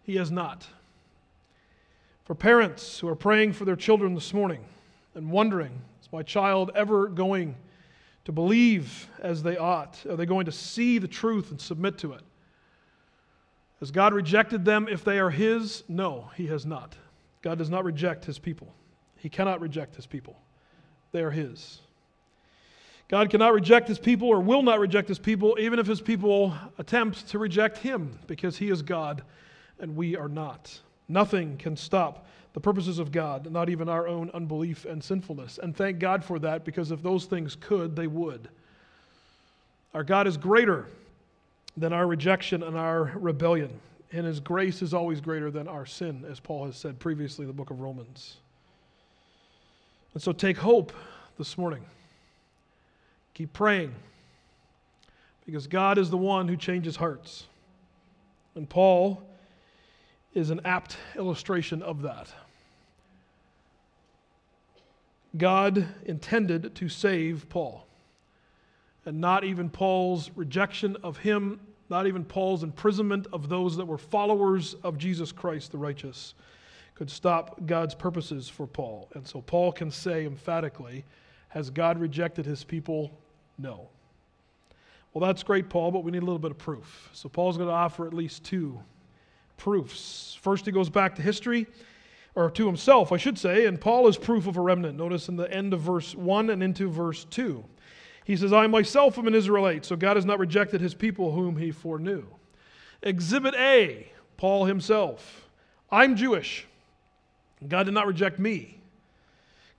He 0.03 0.17
has 0.17 0.33
not. 0.33 0.67
For 2.25 2.35
parents 2.35 2.99
who 2.99 3.07
are 3.07 3.15
praying 3.15 3.53
for 3.53 3.65
their 3.65 3.77
children 3.77 4.17
this 4.17 4.35
morning 4.35 4.65
and 5.15 5.31
wondering, 5.31 5.81
is 6.03 6.09
my 6.11 6.25
child 6.25 6.73
ever 6.75 7.07
going 7.07 7.55
to 8.25 8.33
believe 8.33 9.07
as 9.21 9.45
they 9.45 9.57
ought? 9.57 10.05
Are 10.05 10.17
they 10.17 10.27
going 10.27 10.47
to 10.47 10.53
see 10.53 10.99
the 10.99 11.07
truth 11.07 11.53
and 11.53 11.61
submit 11.61 11.97
to 11.99 12.15
it? 12.15 12.23
Has 13.81 13.91
God 13.91 14.13
rejected 14.13 14.65
them 14.65 14.89
if 14.91 15.05
they 15.05 15.19
are 15.19 15.31
His? 15.31 15.83
No, 15.89 16.31
He 16.37 16.47
has 16.47 16.67
not. 16.67 16.95
God 17.43 17.59
does 17.59 17.71
not 17.71 17.85
reject 17.85 18.27
His 18.27 18.39
people. 18.39 18.73
He 19.17 19.29
cannot 19.29 19.61
reject 19.61 19.97
His 19.97 20.07
people. 20.07 20.37
They 21.13 21.23
are 21.23 21.31
His. 21.31 21.81
God 23.09 23.31
cannot 23.31 23.55
reject 23.55 23.89
His 23.89 23.99
people 23.99 24.29
or 24.29 24.41
will 24.41 24.63
not 24.63 24.79
reject 24.79 25.09
His 25.09 25.19
people, 25.19 25.57
even 25.59 25.79
if 25.79 25.87
His 25.87 26.01
people 26.01 26.55
attempt 26.79 27.29
to 27.29 27.39
reject 27.39 27.79
Him, 27.79 28.19
because 28.27 28.59
He 28.59 28.69
is 28.71 28.83
God 28.83 29.23
and 29.81 29.97
we 29.97 30.15
are 30.15 30.29
not. 30.29 30.79
Nothing 31.09 31.57
can 31.57 31.77
stop 31.77 32.27
the 32.53 32.61
purposes 32.61 32.99
of 32.99 33.13
God, 33.13 33.51
not 33.51 33.71
even 33.71 33.89
our 33.89 34.07
own 34.07 34.31
unbelief 34.35 34.85
and 34.85 35.03
sinfulness. 35.03 35.59
And 35.63 35.75
thank 35.75 35.99
God 35.99 36.25
for 36.25 36.39
that, 36.41 36.65
because 36.65 36.91
if 36.91 37.03
those 37.03 37.25
things 37.25 37.57
could, 37.57 37.97
they 37.97 38.07
would. 38.07 38.49
Our 39.95 40.05
God 40.05 40.27
is 40.27 40.37
greater 40.37 40.87
than 41.77 41.93
our 41.93 42.07
rejection 42.07 42.63
and 42.63 42.77
our 42.77 43.13
rebellion, 43.15 43.81
and 44.13 44.27
His 44.27 44.41
grace 44.41 44.83
is 44.83 44.93
always 44.93 45.21
greater 45.21 45.51
than 45.51 45.69
our 45.69 45.87
sin, 45.87 46.25
as 46.29 46.41
Paul 46.41 46.67
has 46.67 46.77
said 46.77 46.99
previously 46.99 47.45
in 47.45 47.47
the 47.47 47.55
book 47.55 47.71
of 47.71 47.81
Romans. 47.81 48.37
And 50.15 50.23
so 50.23 50.33
take 50.33 50.59
hope 50.59 50.93
this 51.39 51.57
morning. 51.57 51.85
Keep 53.35 53.53
praying, 53.53 53.95
because 55.47 55.67
God 55.67 55.97
is 55.97 56.11
the 56.11 56.19
one 56.19 56.49
who 56.49 56.57
changes 56.57 56.97
hearts. 56.97 57.47
And 58.55 58.69
Paul 58.69 59.23
is 60.35 60.51
an 60.51 60.61
apt 60.65 60.97
illustration 61.17 61.83
of 61.83 62.03
that. 62.03 62.29
God 65.37 65.87
intended 66.05 66.75
to 66.75 66.89
save 66.89 67.49
Paul. 67.49 67.87
And 69.11 69.21
not 69.21 69.43
even 69.43 69.69
Paul's 69.69 70.31
rejection 70.37 70.97
of 71.03 71.17
him, 71.17 71.59
not 71.89 72.07
even 72.07 72.25
Paul's 72.25 72.63
imprisonment 72.63 73.27
of 73.33 73.49
those 73.49 73.77
that 73.77 73.85
were 73.85 73.99
followers 73.99 74.77
of 74.85 74.99
Jesus 74.99 75.33
Christ 75.33 75.73
the 75.73 75.79
righteous, 75.79 76.35
could 76.95 77.11
stop 77.11 77.67
God's 77.67 77.93
purposes 77.93 78.49
for 78.49 78.69
Paul. 78.69 79.09
And 79.15 79.27
so 79.27 79.41
Paul 79.41 79.73
can 79.73 79.91
say 79.91 80.27
emphatically, 80.27 81.05
Has 81.49 81.71
God 81.71 81.99
rejected 81.99 82.47
his 82.47 82.63
people? 82.63 83.11
No. 83.59 83.89
Well, 85.13 85.27
that's 85.27 85.43
great, 85.43 85.69
Paul, 85.69 85.91
but 85.91 86.05
we 86.05 86.13
need 86.13 86.23
a 86.23 86.27
little 86.27 86.39
bit 86.39 86.53
of 86.53 86.59
proof. 86.59 87.11
So 87.13 87.29
Paul's 87.29 87.57
going 87.57 87.69
to 87.69 87.75
offer 87.75 88.07
at 88.07 88.15
least 88.15 88.45
two 88.45 88.81
proofs. 89.57 90.39
First, 90.41 90.67
he 90.67 90.71
goes 90.71 90.89
back 90.89 91.17
to 91.17 91.23
history 91.23 91.67
or 92.37 92.49
to 92.53 92.65
himself, 92.65 93.11
I 93.11 93.17
should 93.17 93.39
say, 93.41 93.67
and 93.67 93.81
Paul 93.81 94.07
is 94.07 94.17
proof 94.17 94.47
of 94.47 94.57
a 94.57 94.61
remnant. 94.61 94.97
Notice 94.97 95.29
in 95.29 95.35
the 95.35 95.53
end 95.53 95.75
of 95.75 95.81
verse 95.81 96.15
1 96.15 96.51
and 96.51 96.63
into 96.63 96.89
verse 96.89 97.25
2. 97.25 97.65
He 98.31 98.37
says, 98.37 98.53
I 98.53 98.69
myself 98.69 99.19
am 99.19 99.27
an 99.27 99.35
Israelite, 99.35 99.85
so 99.85 99.97
God 99.97 100.17
has 100.17 100.25
not 100.25 100.39
rejected 100.39 100.81
his 100.81 100.95
people 100.95 101.33
whom 101.33 101.57
he 101.57 101.73
foreknew. 101.73 102.25
Exhibit 103.03 103.57
A, 103.57 104.07
Paul 104.37 104.67
himself. 104.67 105.49
I'm 105.91 106.15
Jewish. 106.15 106.65
God 107.67 107.87
did 107.87 107.95
not 107.95 108.07
reject 108.07 108.39
me. 108.39 108.79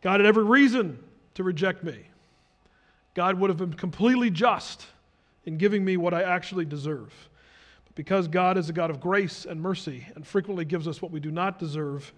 God 0.02 0.20
had 0.20 0.28
every 0.28 0.44
reason 0.44 1.02
to 1.36 1.46
reject 1.46 1.82
me. 1.82 1.96
God 3.14 3.40
would 3.40 3.50
have 3.50 3.56
been 3.56 3.74
completely 3.74 4.30
just 4.30 4.86
in 5.46 5.56
giving 5.56 5.86
me 5.86 5.96
what 5.96 6.14
I 6.14 6.24
actually 6.24 6.66
deserve. 6.66 7.14
But 7.86 7.96
because 7.96 8.28
God 8.28 8.58
is 8.58 8.68
a 8.68 8.74
God 8.74 8.90
of 8.90 9.00
grace 9.00 9.46
and 9.46 9.62
mercy 9.62 10.06
and 10.14 10.28
frequently 10.28 10.66
gives 10.66 10.90
us 10.90 11.02
what 11.02 11.12
we 11.12 11.22
do 11.22 11.32
not 11.32 11.58
deserve, 11.58 12.12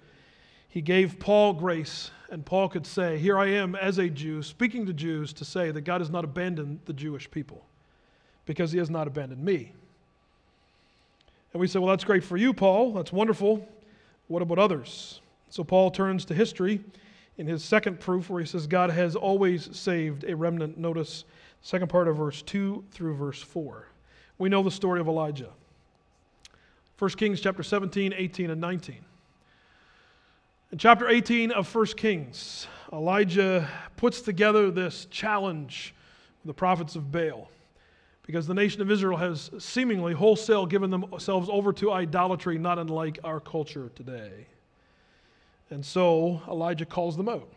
he 0.73 0.81
gave 0.81 1.19
Paul 1.19 1.53
grace, 1.53 2.09
and 2.31 2.43
Paul 2.43 2.67
could 2.67 2.87
say, 2.87 3.19
Here 3.19 3.37
I 3.37 3.45
am 3.45 3.75
as 3.75 3.99
a 3.99 4.09
Jew, 4.09 4.41
speaking 4.41 4.87
to 4.87 4.93
Jews 4.93 5.31
to 5.33 5.45
say 5.45 5.69
that 5.69 5.81
God 5.81 6.01
has 6.01 6.09
not 6.09 6.23
abandoned 6.23 6.79
the 6.85 6.93
Jewish 6.93 7.29
people 7.29 7.63
because 8.47 8.71
he 8.71 8.79
has 8.79 8.89
not 8.89 9.05
abandoned 9.05 9.45
me. 9.45 9.71
And 11.53 11.61
we 11.61 11.67
say, 11.67 11.77
Well, 11.77 11.89
that's 11.89 12.03
great 12.03 12.23
for 12.23 12.37
you, 12.37 12.55
Paul. 12.55 12.91
That's 12.93 13.13
wonderful. 13.13 13.69
What 14.29 14.41
about 14.41 14.57
others? 14.57 15.21
So 15.51 15.63
Paul 15.63 15.91
turns 15.91 16.25
to 16.25 16.33
history 16.33 16.83
in 17.37 17.45
his 17.45 17.63
second 17.63 17.99
proof 17.99 18.31
where 18.31 18.41
he 18.41 18.47
says, 18.47 18.65
God 18.65 18.89
has 18.89 19.15
always 19.15 19.69
saved 19.77 20.23
a 20.23 20.35
remnant. 20.35 20.79
Notice 20.79 21.25
second 21.61 21.89
part 21.89 22.07
of 22.07 22.17
verse 22.17 22.41
2 22.41 22.83
through 22.89 23.15
verse 23.15 23.43
4. 23.43 23.89
We 24.39 24.49
know 24.49 24.63
the 24.63 24.71
story 24.71 24.99
of 24.99 25.07
Elijah. 25.07 25.51
1 26.97 27.11
Kings 27.11 27.41
chapter 27.41 27.61
17, 27.61 28.11
18, 28.17 28.49
and 28.49 28.59
19. 28.59 29.05
In 30.73 30.79
chapter 30.79 31.07
18 31.07 31.51
of 31.51 31.71
1 31.75 31.85
Kings, 31.97 32.65
Elijah 32.91 33.69
puts 33.95 34.21
together 34.21 34.71
this 34.71 35.05
challenge 35.11 35.93
with 36.41 36.47
the 36.47 36.53
prophets 36.55 36.95
of 36.95 37.11
Baal 37.11 37.51
because 38.23 38.47
the 38.47 38.55
nation 38.55 38.81
of 38.81 38.89
Israel 38.89 39.17
has 39.17 39.51
seemingly 39.59 40.13
wholesale 40.13 40.65
given 40.65 40.89
themselves 40.89 41.47
over 41.51 41.73
to 41.73 41.91
idolatry, 41.91 42.57
not 42.57 42.79
unlike 42.79 43.19
our 43.23 43.39
culture 43.39 43.91
today. 43.93 44.47
And 45.69 45.85
so 45.85 46.41
Elijah 46.47 46.87
calls 46.87 47.17
them 47.17 47.29
out. 47.29 47.47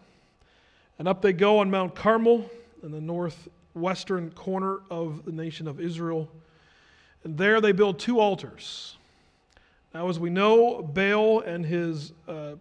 And 0.98 1.08
up 1.08 1.22
they 1.22 1.32
go 1.32 1.60
on 1.60 1.70
Mount 1.70 1.94
Carmel 1.94 2.50
in 2.82 2.90
the 2.90 3.00
northwestern 3.00 4.30
corner 4.32 4.80
of 4.90 5.24
the 5.24 5.32
nation 5.32 5.66
of 5.66 5.80
Israel. 5.80 6.28
And 7.24 7.38
there 7.38 7.62
they 7.62 7.72
build 7.72 7.98
two 7.98 8.20
altars. 8.20 8.98
Now, 9.94 10.10
as 10.10 10.18
we 10.18 10.28
know, 10.28 10.82
Baal 10.82 11.40
and 11.40 11.64
his 11.64 12.12
uh, 12.28 12.56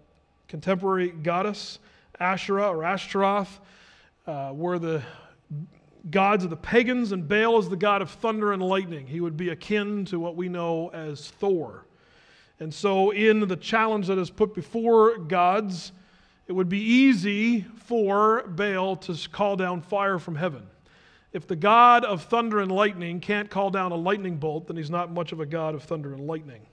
contemporary 0.48 1.10
goddess, 1.10 1.80
Asherah 2.20 2.70
or 2.70 2.84
Ashtaroth, 2.84 3.60
uh, 4.28 4.52
were 4.54 4.80
the 4.80 5.04
gods 6.10 6.44
of 6.44 6.50
the 6.50 6.58
pagans, 6.58 7.12
and 7.12 7.28
Baal 7.28 7.58
is 7.60 7.70
the 7.70 7.76
god 7.76 8.02
of 8.02 8.12
thunder 8.12 8.54
and 8.54 8.62
lightning. 8.62 9.08
He 9.08 9.22
would 9.22 9.38
be 9.38 9.50
akin 9.50 10.06
to 10.06 10.20
what 10.20 10.36
we 10.36 10.50
know 10.50 10.90
as 10.90 11.32
Thor. 11.32 11.86
And 12.60 12.74
so, 12.74 13.12
in 13.12 13.48
the 13.48 13.56
challenge 13.56 14.08
that 14.08 14.18
is 14.18 14.30
put 14.30 14.54
before 14.54 15.18
gods, 15.18 15.92
it 16.48 16.54
would 16.54 16.70
be 16.70 16.80
easy 16.80 17.62
for 17.76 18.44
Baal 18.48 18.96
to 18.98 19.30
call 19.30 19.56
down 19.56 19.82
fire 19.82 20.20
from 20.20 20.36
heaven. 20.36 20.68
If 21.34 21.48
the 21.48 21.56
God 21.56 22.06
of 22.06 22.24
thunder 22.24 22.62
and 22.62 22.72
lightning 22.72 23.20
can't 23.20 23.50
call 23.50 23.70
down 23.70 23.92
a 23.92 23.96
lightning 23.96 24.38
bolt, 24.38 24.68
then 24.68 24.78
he's 24.78 24.90
not 24.90 25.12
much 25.12 25.34
of 25.34 25.42
a 25.42 25.46
God 25.46 25.76
of 25.76 25.84
thunder 25.84 26.14
and 26.14 26.26
lightning. 26.28 26.66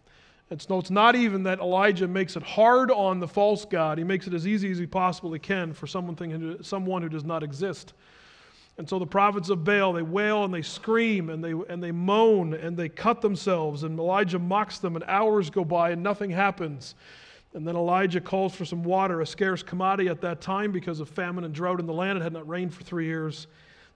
It's 0.53 0.91
not 0.91 1.15
even 1.17 1.45
that 1.45 1.61
Elijah 1.61 2.07
makes 2.07 2.37
it 2.37 2.43
hard 2.43 2.91
on 2.91 3.21
the 3.21 3.27
false 3.27 3.65
God. 3.65 3.97
He 3.97 4.05
makes 4.05 4.27
it 4.27 4.35
as 4.35 4.47
easy 4.47 4.71
as 4.71 4.77
he 4.77 4.87
possibly 4.87 5.39
can 5.39 5.73
for 5.73 5.87
someone, 5.87 6.63
someone 6.63 7.01
who 7.01 7.09
does 7.09 7.25
not 7.25 7.43
exist. 7.43 7.95
And 8.77 8.87
so 8.87 8.99
the 8.99 9.07
prophets 9.07 9.49
of 9.49 9.65
Baal, 9.65 9.95
they 9.95 10.03
wail 10.03 10.45
and 10.45 10.53
they 10.53 10.61
scream 10.61 11.31
and 11.31 11.43
they, 11.43 11.53
and 11.53 11.83
they 11.83 11.91
moan 11.91 12.53
and 12.53 12.77
they 12.77 12.91
cut 12.91 13.23
themselves. 13.23 13.83
And 13.83 13.99
Elijah 13.99 14.39
mocks 14.39 14.79
them, 14.79 14.95
and 14.95 15.05
hours 15.09 15.49
go 15.49 15.65
by 15.65 15.91
and 15.91 16.03
nothing 16.03 16.31
happens. 16.31 16.97
And 17.55 17.67
then 17.67 17.75
Elijah 17.77 18.21
calls 18.21 18.55
for 18.55 18.67
some 18.67 18.83
water, 18.83 19.23
a 19.23 19.27
scarce 19.27 19.63
commodity 19.63 20.11
at 20.11 20.21
that 20.21 20.43
time 20.43 20.71
because 20.71 21.01
of 21.01 21.09
famine 21.09 21.45
and 21.45 21.55
drought 21.55 21.81
in 21.81 21.87
the 21.87 21.95
land. 21.95 22.19
It 22.19 22.23
had 22.23 22.33
not 22.35 22.47
rained 22.47 22.75
for 22.75 22.83
three 22.83 23.07
years. 23.07 23.47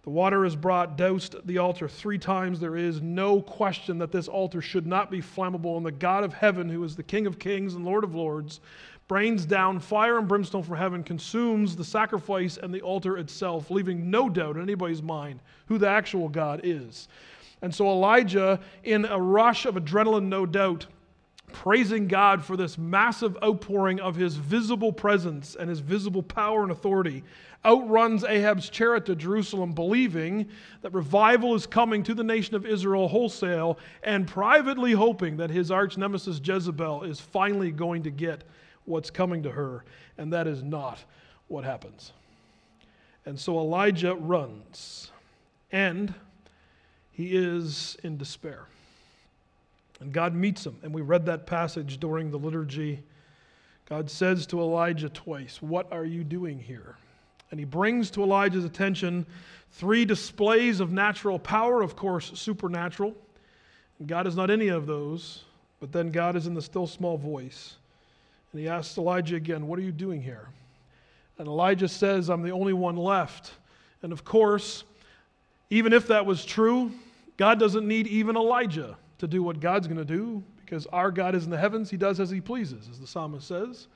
The 0.06 0.10
water 0.10 0.44
is 0.44 0.54
brought, 0.54 0.96
doused 0.96 1.34
the 1.48 1.58
altar 1.58 1.88
three 1.88 2.16
times. 2.16 2.60
There 2.60 2.76
is 2.76 3.02
no 3.02 3.42
question 3.42 3.98
that 3.98 4.12
this 4.12 4.28
altar 4.28 4.62
should 4.62 4.86
not 4.86 5.10
be 5.10 5.20
flammable. 5.20 5.76
And 5.76 5.84
the 5.84 5.90
God 5.90 6.22
of 6.22 6.32
heaven, 6.32 6.68
who 6.68 6.84
is 6.84 6.94
the 6.94 7.02
King 7.02 7.26
of 7.26 7.40
kings 7.40 7.74
and 7.74 7.84
Lord 7.84 8.04
of 8.04 8.14
lords, 8.14 8.60
brains 9.08 9.44
down 9.44 9.80
fire 9.80 10.16
and 10.16 10.28
brimstone 10.28 10.62
from 10.62 10.76
heaven, 10.76 11.02
consumes 11.02 11.74
the 11.74 11.84
sacrifice 11.84 12.56
and 12.56 12.72
the 12.72 12.82
altar 12.82 13.18
itself, 13.18 13.68
leaving 13.68 14.08
no 14.08 14.28
doubt 14.28 14.54
in 14.54 14.62
anybody's 14.62 15.02
mind 15.02 15.40
who 15.66 15.76
the 15.76 15.88
actual 15.88 16.28
God 16.28 16.60
is. 16.62 17.08
And 17.60 17.74
so 17.74 17.88
Elijah, 17.88 18.60
in 18.84 19.06
a 19.06 19.20
rush 19.20 19.66
of 19.66 19.74
adrenaline, 19.74 20.28
no 20.28 20.46
doubt, 20.46 20.86
praising 21.52 22.08
God 22.08 22.44
for 22.44 22.56
this 22.56 22.76
massive 22.76 23.36
outpouring 23.42 24.00
of 24.00 24.16
his 24.16 24.36
visible 24.36 24.92
presence 24.92 25.54
and 25.54 25.68
his 25.70 25.80
visible 25.80 26.22
power 26.22 26.62
and 26.62 26.72
authority, 26.72 27.22
outruns 27.64 28.24
Ahab's 28.24 28.68
chariot 28.68 29.06
to 29.06 29.16
Jerusalem, 29.16 29.72
believing 29.72 30.48
that 30.82 30.92
revival 30.92 31.54
is 31.54 31.66
coming 31.66 32.02
to 32.04 32.14
the 32.14 32.24
nation 32.24 32.54
of 32.54 32.66
Israel 32.66 33.08
wholesale, 33.08 33.78
and 34.02 34.26
privately 34.26 34.92
hoping 34.92 35.36
that 35.38 35.50
his 35.50 35.70
arch 35.70 35.96
nemesis 35.96 36.40
Jezebel 36.42 37.02
is 37.02 37.20
finally 37.20 37.72
going 37.72 38.02
to 38.04 38.10
get 38.10 38.44
what's 38.84 39.10
coming 39.10 39.42
to 39.42 39.50
her. 39.50 39.84
And 40.18 40.32
that 40.32 40.46
is 40.46 40.62
not 40.62 41.02
what 41.48 41.64
happens. 41.64 42.12
And 43.24 43.38
so 43.38 43.58
Elijah 43.58 44.14
runs, 44.14 45.10
and 45.72 46.14
he 47.10 47.36
is 47.36 47.96
in 48.04 48.16
despair. 48.16 48.66
And 50.06 50.12
God 50.12 50.36
meets 50.36 50.64
him, 50.64 50.78
and 50.84 50.94
we 50.94 51.02
read 51.02 51.26
that 51.26 51.48
passage 51.48 51.98
during 51.98 52.30
the 52.30 52.38
liturgy. 52.38 53.02
God 53.88 54.08
says 54.08 54.46
to 54.46 54.60
Elijah 54.60 55.08
twice, 55.08 55.60
What 55.60 55.92
are 55.92 56.04
you 56.04 56.22
doing 56.22 56.60
here? 56.60 56.94
And 57.50 57.58
he 57.58 57.66
brings 57.66 58.08
to 58.12 58.22
Elijah's 58.22 58.64
attention 58.64 59.26
three 59.72 60.04
displays 60.04 60.78
of 60.78 60.92
natural 60.92 61.40
power, 61.40 61.82
of 61.82 61.96
course, 61.96 62.30
supernatural. 62.36 63.16
And 63.98 64.06
God 64.06 64.28
is 64.28 64.36
not 64.36 64.48
any 64.48 64.68
of 64.68 64.86
those, 64.86 65.42
but 65.80 65.90
then 65.90 66.12
God 66.12 66.36
is 66.36 66.46
in 66.46 66.54
the 66.54 66.62
still 66.62 66.86
small 66.86 67.18
voice. 67.18 67.74
And 68.52 68.60
he 68.60 68.68
asks 68.68 68.96
Elijah 68.98 69.34
again, 69.34 69.66
What 69.66 69.76
are 69.76 69.82
you 69.82 69.90
doing 69.90 70.22
here? 70.22 70.50
And 71.38 71.48
Elijah 71.48 71.88
says, 71.88 72.30
I'm 72.30 72.42
the 72.42 72.52
only 72.52 72.74
one 72.74 72.96
left. 72.96 73.54
And 74.02 74.12
of 74.12 74.24
course, 74.24 74.84
even 75.68 75.92
if 75.92 76.06
that 76.06 76.24
was 76.24 76.44
true, 76.44 76.92
God 77.36 77.58
doesn't 77.58 77.88
need 77.88 78.06
even 78.06 78.36
Elijah 78.36 78.96
to 79.18 79.26
do 79.26 79.42
what 79.42 79.60
God's 79.60 79.86
going 79.86 79.98
to 79.98 80.04
do 80.04 80.42
because 80.64 80.86
our 80.86 81.10
God 81.10 81.34
is 81.34 81.44
in 81.44 81.50
the 81.50 81.58
heavens. 81.58 81.90
He 81.90 81.96
does 81.96 82.20
as 82.20 82.30
he 82.30 82.40
pleases, 82.40 82.88
as 82.90 82.98
the 82.98 83.06
psalmist 83.06 83.46
says. 83.46 83.86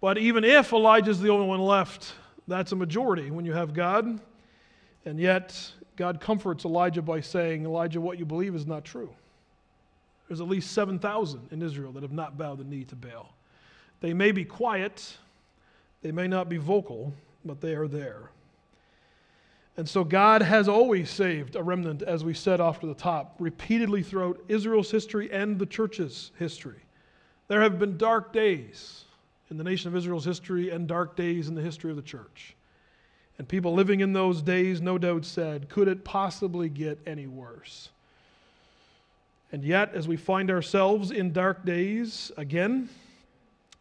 But 0.00 0.18
even 0.18 0.44
if 0.44 0.72
Elijah's 0.72 1.20
the 1.20 1.30
only 1.30 1.46
one 1.46 1.60
left, 1.60 2.14
that's 2.46 2.72
a 2.72 2.76
majority 2.76 3.30
when 3.30 3.44
you 3.44 3.52
have 3.52 3.74
God. 3.74 4.20
And 5.04 5.18
yet, 5.18 5.72
God 5.96 6.20
comforts 6.20 6.64
Elijah 6.64 7.02
by 7.02 7.20
saying, 7.20 7.64
Elijah, 7.64 8.00
what 8.00 8.18
you 8.18 8.24
believe 8.24 8.54
is 8.54 8.66
not 8.66 8.84
true. 8.84 9.10
There's 10.28 10.40
at 10.40 10.48
least 10.48 10.72
7,000 10.72 11.48
in 11.52 11.62
Israel 11.62 11.92
that 11.92 12.02
have 12.02 12.12
not 12.12 12.36
bowed 12.36 12.58
the 12.58 12.64
knee 12.64 12.84
to 12.84 12.96
Baal. 12.96 13.32
They 14.00 14.12
may 14.12 14.32
be 14.32 14.44
quiet, 14.44 15.16
they 16.02 16.12
may 16.12 16.28
not 16.28 16.48
be 16.48 16.58
vocal, 16.58 17.14
but 17.44 17.60
they 17.60 17.74
are 17.74 17.88
there. 17.88 18.30
And 19.76 19.88
so 19.88 20.04
God 20.04 20.40
has 20.40 20.68
always 20.68 21.10
saved 21.10 21.54
a 21.54 21.62
remnant, 21.62 22.02
as 22.02 22.24
we 22.24 22.32
said 22.32 22.60
off 22.60 22.80
to 22.80 22.86
the 22.86 22.94
top, 22.94 23.36
repeatedly 23.38 24.02
throughout 24.02 24.40
Israel's 24.48 24.90
history 24.90 25.30
and 25.30 25.58
the 25.58 25.66
church's 25.66 26.30
history. 26.38 26.80
There 27.48 27.60
have 27.60 27.78
been 27.78 27.98
dark 27.98 28.32
days 28.32 29.04
in 29.50 29.58
the 29.58 29.64
nation 29.64 29.88
of 29.88 29.96
Israel's 29.96 30.24
history 30.24 30.70
and 30.70 30.88
dark 30.88 31.14
days 31.14 31.48
in 31.48 31.54
the 31.54 31.62
history 31.62 31.90
of 31.90 31.96
the 31.96 32.02
church. 32.02 32.56
And 33.38 33.46
people 33.46 33.74
living 33.74 34.00
in 34.00 34.14
those 34.14 34.40
days 34.40 34.80
no 34.80 34.96
doubt 34.96 35.26
said, 35.26 35.68
could 35.68 35.88
it 35.88 36.04
possibly 36.04 36.70
get 36.70 36.98
any 37.06 37.26
worse? 37.26 37.90
And 39.52 39.62
yet, 39.62 39.94
as 39.94 40.08
we 40.08 40.16
find 40.16 40.50
ourselves 40.50 41.10
in 41.10 41.32
dark 41.32 41.64
days 41.64 42.32
again, 42.36 42.88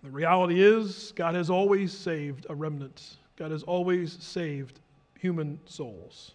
the 0.03 0.11
reality 0.11 0.61
is 0.61 1.13
God 1.15 1.35
has 1.35 1.49
always 1.49 1.91
saved 1.91 2.45
a 2.49 2.53
remnant. 2.53 3.15
God 3.37 3.51
has 3.51 3.63
always 3.63 4.21
saved 4.21 4.79
human 5.19 5.59
souls. 5.65 6.31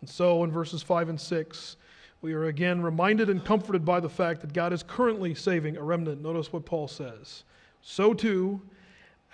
And 0.00 0.08
so, 0.08 0.44
in 0.44 0.50
verses 0.50 0.82
5 0.82 1.08
and 1.08 1.20
6, 1.20 1.76
we 2.24 2.32
are 2.32 2.46
again 2.46 2.82
reminded 2.82 3.28
and 3.28 3.44
comforted 3.44 3.84
by 3.84 4.00
the 4.00 4.08
fact 4.08 4.40
that 4.40 4.54
God 4.54 4.72
is 4.72 4.82
currently 4.82 5.34
saving 5.34 5.76
a 5.76 5.82
remnant. 5.82 6.22
Notice 6.22 6.52
what 6.52 6.64
Paul 6.64 6.88
says. 6.88 7.44
So 7.82 8.14
too, 8.14 8.62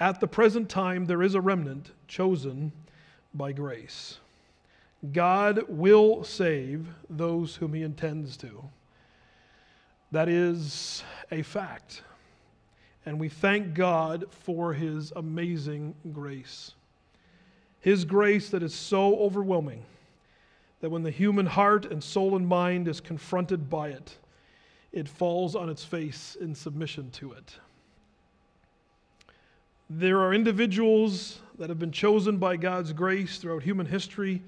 at 0.00 0.18
the 0.18 0.26
present 0.26 0.68
time, 0.68 1.06
there 1.06 1.22
is 1.22 1.36
a 1.36 1.40
remnant 1.40 1.92
chosen 2.08 2.72
by 3.32 3.52
grace. 3.52 4.18
God 5.12 5.62
will 5.68 6.24
save 6.24 6.88
those 7.08 7.54
whom 7.54 7.74
he 7.74 7.82
intends 7.82 8.36
to. 8.38 8.64
That 10.10 10.28
is 10.28 11.04
a 11.30 11.42
fact. 11.42 12.02
And 13.06 13.20
we 13.20 13.28
thank 13.28 13.72
God 13.74 14.24
for 14.30 14.72
his 14.72 15.12
amazing 15.14 15.94
grace. 16.12 16.72
His 17.80 18.04
grace 18.04 18.50
that 18.50 18.62
is 18.62 18.74
so 18.74 19.16
overwhelming 19.16 19.84
that 20.80 20.90
when 20.90 21.02
the 21.02 21.10
human 21.10 21.46
heart 21.46 21.86
and 21.86 22.02
soul 22.02 22.36
and 22.36 22.46
mind 22.46 22.88
is 22.88 23.00
confronted 23.00 23.68
by 23.68 23.88
it, 23.88 24.16
it 24.92 25.08
falls 25.08 25.54
on 25.54 25.68
its 25.68 25.84
face 25.84 26.36
in 26.40 26.54
submission 26.54 27.10
to 27.12 27.32
it. 27.32 27.54
There 29.88 30.20
are 30.20 30.32
individuals 30.32 31.40
that 31.58 31.68
have 31.68 31.78
been 31.78 31.92
chosen 31.92 32.36
by 32.36 32.56
God's 32.56 32.92
grace 32.92 33.38
throughout 33.38 33.62
human 33.62 33.86
history, 33.86 34.42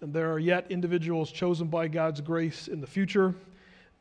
and 0.00 0.12
there 0.12 0.32
are 0.32 0.38
yet 0.38 0.66
individuals 0.70 1.32
chosen 1.32 1.68
by 1.68 1.88
God's 1.88 2.20
grace 2.20 2.68
in 2.68 2.80
the 2.80 2.86
future, 2.86 3.34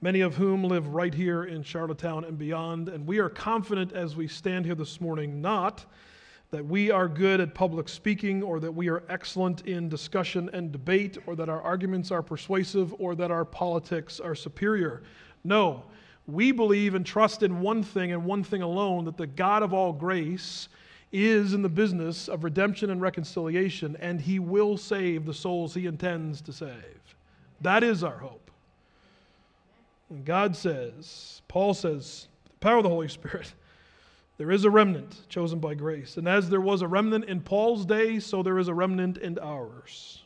many 0.02 0.22
of 0.22 0.36
whom 0.36 0.64
live 0.64 0.88
right 0.90 1.14
here 1.14 1.46
in 1.46 1.64
Charlottetown 1.64 2.24
and 2.24 2.38
beyond. 2.38 2.90
And 2.90 3.08
we 3.08 3.20
are 3.20 3.30
confident 3.30 3.94
as 3.94 4.16
we 4.16 4.28
stand 4.28 4.66
here 4.66 4.76
this 4.76 5.02
morning, 5.02 5.42
not 5.42 5.86
that 6.52 6.66
we 6.66 6.92
are 6.92 7.08
good 7.08 7.42
at 7.42 7.54
public 7.54 7.90
speaking 7.90 8.44
or 8.44 8.60
that 8.60 8.72
we 8.72 8.90
are 8.90 9.04
excellent 9.10 9.66
in 9.68 9.90
discussion 9.90 10.50
and 10.54 10.72
debate 10.72 11.18
or 11.26 11.36
that 11.36 11.50
our 11.50 11.62
arguments 11.62 12.12
are 12.12 12.22
persuasive 12.22 12.94
or 13.00 13.16
that 13.16 13.32
our 13.32 13.46
politics 13.46 14.20
are 14.20 14.36
superior. 14.36 15.04
No, 15.44 15.84
we 16.28 16.52
believe 16.52 16.96
and 16.96 17.06
trust 17.06 17.44
in 17.44 17.62
one 17.62 17.84
thing 17.84 18.12
and 18.12 18.26
one 18.26 18.44
thing 18.44 18.62
alone 18.62 19.06
that 19.06 19.18
the 19.18 19.28
God 19.28 19.64
of 19.64 19.74
all 19.74 19.94
grace 19.94 20.70
is 21.12 21.54
in 21.54 21.62
the 21.62 21.70
business 21.70 22.28
of 22.28 22.44
redemption 22.44 22.90
and 22.90 23.02
reconciliation, 23.02 23.96
and 24.00 24.20
he 24.20 24.40
will 24.40 24.76
save 24.78 25.26
the 25.26 25.34
souls 25.34 25.74
he 25.74 25.86
intends 25.86 26.42
to 26.42 26.52
save. 26.52 27.16
That 27.62 27.84
is 27.84 28.04
our 28.04 28.18
hope. 28.18 28.52
And 30.10 30.26
God 30.26 30.56
says, 30.56 31.42
Paul 31.48 31.74
says, 31.74 32.28
the 32.44 32.58
power 32.60 32.78
of 32.78 32.84
the 32.84 32.90
Holy 32.90 33.08
Spirit, 33.08 33.54
there 34.38 34.52
is 34.52 34.66
a 34.66 34.70
remnant 34.70 35.30
chosen 35.30 35.60
by 35.60 35.76
grace. 35.76 36.18
And 36.18 36.28
as 36.28 36.50
there 36.50 36.62
was 36.62 36.82
a 36.82 36.88
remnant 36.88 37.26
in 37.26 37.42
Paul's 37.42 37.86
day, 37.86 38.20
so 38.20 38.44
there 38.44 38.60
is 38.60 38.68
a 38.68 38.74
remnant 38.74 39.18
in 39.18 39.40
ours. 39.40 40.22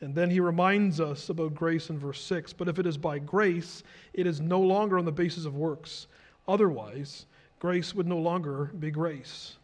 And 0.00 0.14
then 0.14 0.30
he 0.30 0.40
reminds 0.40 1.00
us 1.00 1.28
about 1.28 1.54
grace 1.54 1.90
in 1.90 1.98
verse 1.98 2.20
6. 2.22 2.52
But 2.52 2.68
if 2.68 2.78
it 2.78 2.86
is 2.86 2.96
by 2.96 3.18
grace, 3.18 3.82
it 4.12 4.26
is 4.26 4.40
no 4.40 4.60
longer 4.60 4.98
on 4.98 5.04
the 5.04 5.12
basis 5.12 5.44
of 5.44 5.56
works. 5.56 6.06
Otherwise, 6.46 7.26
grace 7.58 7.94
would 7.94 8.06
no 8.06 8.18
longer 8.18 8.72
be 8.78 8.90
grace. 8.90 9.56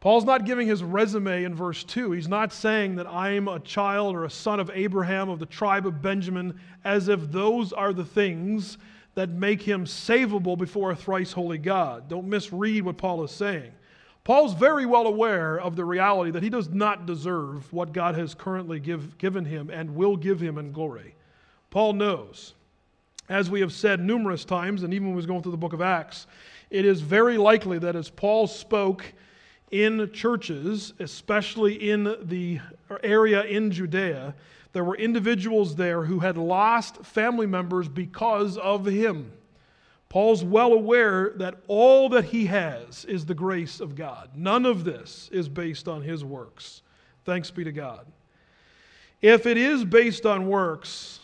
Paul's 0.00 0.24
not 0.24 0.44
giving 0.44 0.68
his 0.68 0.84
resume 0.84 1.44
in 1.44 1.54
verse 1.54 1.82
2. 1.84 2.12
He's 2.12 2.28
not 2.28 2.52
saying 2.52 2.96
that 2.96 3.06
I'm 3.08 3.48
a 3.48 3.58
child 3.60 4.14
or 4.14 4.24
a 4.24 4.30
son 4.30 4.60
of 4.60 4.70
Abraham 4.72 5.28
of 5.28 5.40
the 5.40 5.46
tribe 5.46 5.86
of 5.86 6.00
Benjamin, 6.00 6.58
as 6.84 7.08
if 7.08 7.32
those 7.32 7.72
are 7.72 7.92
the 7.92 8.04
things 8.04 8.78
that 9.18 9.30
make 9.30 9.60
him 9.60 9.84
savable 9.84 10.56
before 10.56 10.92
a 10.92 10.96
thrice 10.96 11.32
holy 11.32 11.58
God. 11.58 12.08
Don't 12.08 12.28
misread 12.28 12.84
what 12.84 12.98
Paul 12.98 13.24
is 13.24 13.32
saying. 13.32 13.72
Paul's 14.22 14.54
very 14.54 14.86
well 14.86 15.08
aware 15.08 15.58
of 15.58 15.74
the 15.74 15.84
reality 15.84 16.30
that 16.30 16.42
he 16.44 16.50
does 16.50 16.68
not 16.68 17.04
deserve 17.04 17.72
what 17.72 17.92
God 17.92 18.14
has 18.14 18.36
currently 18.36 18.78
give, 18.78 19.18
given 19.18 19.44
him 19.44 19.70
and 19.70 19.96
will 19.96 20.16
give 20.16 20.38
him 20.38 20.56
in 20.56 20.70
glory. 20.70 21.16
Paul 21.68 21.94
knows, 21.94 22.54
as 23.28 23.50
we 23.50 23.60
have 23.60 23.72
said 23.72 23.98
numerous 23.98 24.44
times, 24.44 24.84
and 24.84 24.94
even 24.94 25.08
when 25.08 25.14
we 25.14 25.18
was 25.18 25.26
going 25.26 25.42
through 25.42 25.50
the 25.50 25.58
book 25.58 25.72
of 25.72 25.80
Acts, 25.80 26.28
it 26.70 26.84
is 26.84 27.00
very 27.00 27.38
likely 27.38 27.80
that 27.80 27.96
as 27.96 28.10
Paul 28.10 28.46
spoke 28.46 29.12
in 29.72 30.12
churches, 30.12 30.92
especially 31.00 31.90
in 31.90 32.04
the 32.22 32.60
area 33.02 33.42
in 33.42 33.72
Judea, 33.72 34.36
there 34.72 34.84
were 34.84 34.96
individuals 34.96 35.76
there 35.76 36.04
who 36.04 36.20
had 36.20 36.36
lost 36.36 37.04
family 37.04 37.46
members 37.46 37.88
because 37.88 38.58
of 38.58 38.86
him. 38.86 39.32
Paul's 40.08 40.44
well 40.44 40.72
aware 40.72 41.32
that 41.36 41.56
all 41.66 42.08
that 42.10 42.26
he 42.26 42.46
has 42.46 43.04
is 43.04 43.26
the 43.26 43.34
grace 43.34 43.80
of 43.80 43.94
God. 43.94 44.30
None 44.34 44.64
of 44.64 44.84
this 44.84 45.28
is 45.32 45.48
based 45.48 45.86
on 45.86 46.02
his 46.02 46.24
works. 46.24 46.82
Thanks 47.24 47.50
be 47.50 47.64
to 47.64 47.72
God. 47.72 48.06
If 49.20 49.46
it 49.46 49.56
is 49.56 49.84
based 49.84 50.24
on 50.24 50.48
works, 50.48 51.20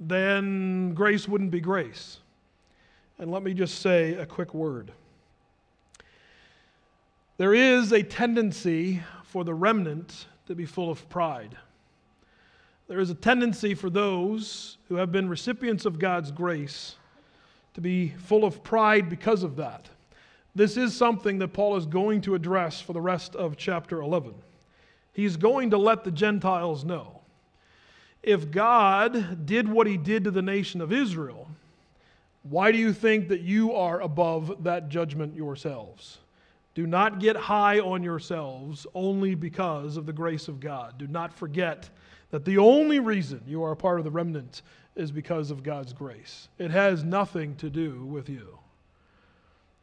then 0.00 0.94
grace 0.94 1.28
wouldn't 1.28 1.50
be 1.50 1.60
grace. 1.60 2.18
And 3.18 3.30
let 3.30 3.42
me 3.42 3.54
just 3.54 3.80
say 3.80 4.14
a 4.14 4.26
quick 4.26 4.54
word. 4.54 4.92
There 7.38 7.54
is 7.54 7.92
a 7.92 8.02
tendency 8.02 9.02
for 9.24 9.44
the 9.44 9.54
remnant 9.54 10.26
to 10.46 10.54
be 10.54 10.64
full 10.64 10.90
of 10.90 11.08
pride. 11.08 11.56
There 12.88 13.00
is 13.00 13.10
a 13.10 13.14
tendency 13.14 13.74
for 13.74 13.90
those 13.90 14.78
who 14.88 14.94
have 14.96 15.10
been 15.10 15.28
recipients 15.28 15.86
of 15.86 15.98
God's 15.98 16.30
grace 16.30 16.94
to 17.74 17.80
be 17.80 18.10
full 18.10 18.44
of 18.44 18.62
pride 18.62 19.10
because 19.10 19.42
of 19.42 19.56
that. 19.56 19.90
This 20.54 20.76
is 20.76 20.96
something 20.96 21.38
that 21.40 21.52
Paul 21.52 21.76
is 21.76 21.84
going 21.84 22.20
to 22.22 22.36
address 22.36 22.80
for 22.80 22.92
the 22.92 23.00
rest 23.00 23.34
of 23.34 23.56
chapter 23.56 24.00
11. 24.00 24.34
He's 25.12 25.36
going 25.36 25.70
to 25.70 25.78
let 25.78 26.04
the 26.04 26.12
Gentiles 26.12 26.84
know. 26.84 27.22
If 28.22 28.50
God 28.52 29.44
did 29.46 29.68
what 29.68 29.86
he 29.86 29.96
did 29.96 30.24
to 30.24 30.30
the 30.30 30.40
nation 30.40 30.80
of 30.80 30.92
Israel, 30.92 31.48
why 32.44 32.70
do 32.70 32.78
you 32.78 32.92
think 32.92 33.28
that 33.28 33.40
you 33.40 33.72
are 33.72 34.00
above 34.00 34.62
that 34.62 34.88
judgment 34.88 35.34
yourselves? 35.34 36.18
Do 36.74 36.86
not 36.86 37.18
get 37.18 37.36
high 37.36 37.80
on 37.80 38.02
yourselves 38.04 38.86
only 38.94 39.34
because 39.34 39.96
of 39.96 40.06
the 40.06 40.12
grace 40.12 40.46
of 40.46 40.60
God. 40.60 40.98
Do 40.98 41.08
not 41.08 41.32
forget 41.32 41.90
that 42.36 42.44
the 42.44 42.58
only 42.58 43.00
reason 43.00 43.40
you 43.46 43.64
are 43.64 43.72
a 43.72 43.76
part 43.76 43.98
of 43.98 44.04
the 44.04 44.10
remnant 44.10 44.60
is 44.94 45.10
because 45.10 45.50
of 45.50 45.62
God's 45.62 45.94
grace. 45.94 46.48
It 46.58 46.70
has 46.70 47.02
nothing 47.02 47.56
to 47.56 47.70
do 47.70 48.04
with 48.04 48.28
you. 48.28 48.58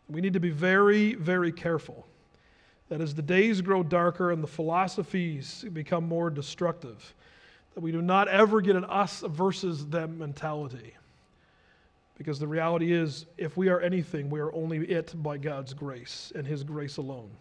We 0.07 0.21
need 0.21 0.33
to 0.33 0.39
be 0.39 0.51
very, 0.51 1.15
very 1.15 1.51
careful 1.51 2.05
that 2.89 3.01
as 3.01 3.15
the 3.15 3.23
days 3.23 3.61
grow 3.61 3.81
darker 3.81 4.29
and 4.29 4.43
the 4.43 4.47
philosophies 4.47 5.65
become 5.73 6.07
more 6.07 6.29
destructive, 6.29 7.15
that 7.73 7.81
we 7.81 7.91
do 7.91 8.03
not 8.03 8.27
ever 8.27 8.61
get 8.61 8.75
an 8.75 8.85
us 8.85 9.23
versus 9.27 9.87
them 9.87 10.19
mentality. 10.19 10.93
Because 12.19 12.37
the 12.37 12.47
reality 12.47 12.93
is, 12.93 13.25
if 13.35 13.57
we 13.57 13.69
are 13.69 13.79
anything, 13.79 14.29
we 14.29 14.39
are 14.39 14.53
only 14.53 14.77
it 14.77 15.11
by 15.23 15.39
God's 15.39 15.73
grace 15.73 16.31
and 16.35 16.45
His 16.45 16.63
grace 16.63 16.97
alone. 16.97 17.31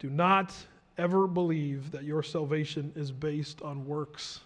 Do 0.00 0.10
not 0.10 0.52
ever 0.98 1.26
believe 1.26 1.90
that 1.92 2.04
your 2.04 2.22
salvation 2.22 2.92
is 2.96 3.12
based 3.12 3.62
on 3.62 3.86
works 3.86 4.40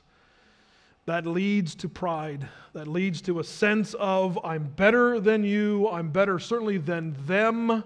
that 1.07 1.25
leads 1.25 1.75
to 1.77 1.89
pride, 1.89 2.49
that 2.73 2.89
leads 2.89 3.23
to 3.23 3.39
a 3.39 3.45
sense 3.45 3.95
of, 3.95 4.39
I'm 4.45 4.65
better 4.65 5.21
than 5.21 5.45
you, 5.45 5.89
I'm 5.89 6.11
better 6.11 6.39
certainly 6.41 6.79
than 6.79 7.17
them, 7.27 7.85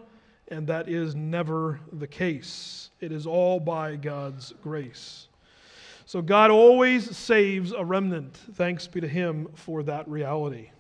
and 0.49 0.67
that 0.67 0.89
is 0.89 1.15
never 1.15 1.81
the 1.93 2.07
case. 2.07 2.91
It 2.99 3.13
is 3.13 3.27
all 3.27 3.61
by 3.61 3.97
God's 3.97 4.55
grace. 4.63 5.29
So 6.07 6.23
God 6.23 6.51
always 6.51 7.15
saves 7.15 7.73
a 7.73 7.85
remnant. 7.85 8.35
Thanks 8.55 8.87
be 8.87 9.03
to 9.03 9.09
Him 9.09 9.49
for 9.55 9.83
that 9.83 10.09
reality. 10.09 10.71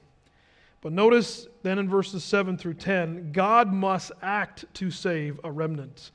But 0.80 0.92
notice 0.92 1.46
then 1.62 1.78
in 1.78 1.90
verses 1.90 2.24
7 2.24 2.56
through 2.56 2.74
10, 2.74 3.32
God 3.32 3.70
must 3.70 4.12
act 4.22 4.64
to 4.74 4.90
save 4.90 5.38
a 5.44 5.52
remnant. 5.52 6.10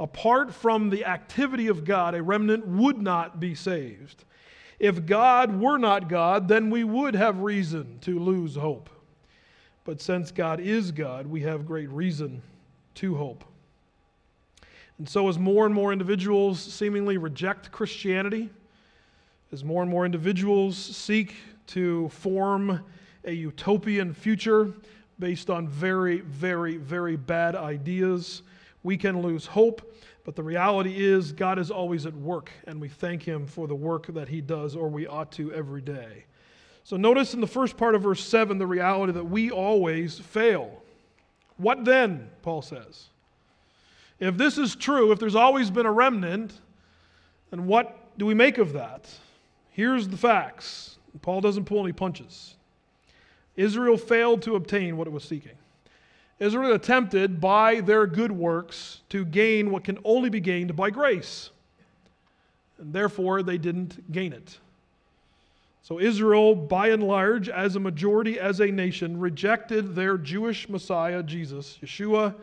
Apart 0.00 0.54
from 0.54 0.88
the 0.88 1.04
activity 1.04 1.68
of 1.68 1.84
God, 1.84 2.14
a 2.14 2.22
remnant 2.22 2.66
would 2.66 3.00
not 3.02 3.38
be 3.38 3.54
saved. 3.54 4.24
If 4.78 5.04
God 5.04 5.60
were 5.60 5.76
not 5.76 6.08
God, 6.08 6.48
then 6.48 6.70
we 6.70 6.84
would 6.84 7.14
have 7.14 7.40
reason 7.40 7.98
to 8.00 8.18
lose 8.18 8.56
hope. 8.56 8.88
But 9.84 10.00
since 10.00 10.32
God 10.32 10.58
is 10.58 10.90
God, 10.90 11.26
we 11.26 11.42
have 11.42 11.66
great 11.66 11.90
reason 11.90 12.40
to 12.94 13.14
hope. 13.14 13.44
And 14.96 15.06
so, 15.06 15.28
as 15.28 15.38
more 15.38 15.66
and 15.66 15.74
more 15.74 15.92
individuals 15.92 16.60
seemingly 16.60 17.18
reject 17.18 17.70
Christianity, 17.70 18.48
as 19.52 19.64
more 19.64 19.82
and 19.82 19.90
more 19.90 20.06
individuals 20.06 20.78
seek 20.78 21.34
to 21.68 22.08
form 22.08 22.82
a 23.24 23.32
utopian 23.32 24.14
future 24.14 24.72
based 25.18 25.50
on 25.50 25.68
very, 25.68 26.20
very, 26.20 26.78
very 26.78 27.16
bad 27.16 27.54
ideas, 27.54 28.42
we 28.82 28.96
can 28.96 29.20
lose 29.20 29.44
hope 29.44 29.89
but 30.30 30.36
the 30.36 30.44
reality 30.44 30.94
is, 30.96 31.32
God 31.32 31.58
is 31.58 31.72
always 31.72 32.06
at 32.06 32.14
work, 32.14 32.52
and 32.68 32.80
we 32.80 32.88
thank 32.88 33.24
Him 33.24 33.48
for 33.48 33.66
the 33.66 33.74
work 33.74 34.06
that 34.14 34.28
He 34.28 34.40
does, 34.40 34.76
or 34.76 34.88
we 34.88 35.04
ought 35.04 35.32
to 35.32 35.52
every 35.52 35.80
day. 35.80 36.22
So 36.84 36.96
notice 36.96 37.34
in 37.34 37.40
the 37.40 37.48
first 37.48 37.76
part 37.76 37.96
of 37.96 38.02
verse 38.02 38.24
7 38.24 38.56
the 38.56 38.64
reality 38.64 39.12
that 39.12 39.24
we 39.24 39.50
always 39.50 40.20
fail. 40.20 40.84
What 41.56 41.84
then, 41.84 42.30
Paul 42.42 42.62
says? 42.62 43.06
If 44.20 44.36
this 44.36 44.56
is 44.56 44.76
true, 44.76 45.10
if 45.10 45.18
there's 45.18 45.34
always 45.34 45.68
been 45.68 45.84
a 45.84 45.90
remnant, 45.90 46.52
then 47.50 47.66
what 47.66 48.16
do 48.16 48.24
we 48.24 48.34
make 48.34 48.58
of 48.58 48.74
that? 48.74 49.12
Here's 49.70 50.06
the 50.06 50.16
facts. 50.16 50.96
Paul 51.22 51.40
doesn't 51.40 51.64
pull 51.64 51.82
any 51.82 51.92
punches. 51.92 52.54
Israel 53.56 53.96
failed 53.96 54.42
to 54.42 54.54
obtain 54.54 54.96
what 54.96 55.08
it 55.08 55.12
was 55.12 55.24
seeking. 55.24 55.58
Israel 56.40 56.72
attempted 56.72 57.40
by 57.40 57.80
their 57.80 58.06
good 58.06 58.32
works 58.32 59.02
to 59.10 59.24
gain 59.26 59.70
what 59.70 59.84
can 59.84 59.98
only 60.04 60.30
be 60.30 60.40
gained 60.40 60.74
by 60.74 60.90
grace. 60.90 61.50
And 62.78 62.94
therefore, 62.94 63.42
they 63.42 63.58
didn't 63.58 64.10
gain 64.10 64.32
it. 64.32 64.58
So, 65.82 66.00
Israel, 66.00 66.54
by 66.54 66.88
and 66.88 67.02
large, 67.02 67.48
as 67.48 67.76
a 67.76 67.80
majority, 67.80 68.40
as 68.40 68.60
a 68.60 68.66
nation, 68.66 69.20
rejected 69.20 69.94
their 69.94 70.16
Jewish 70.16 70.68
Messiah, 70.68 71.22
Jesus, 71.22 71.78
Yeshua, 71.82 72.34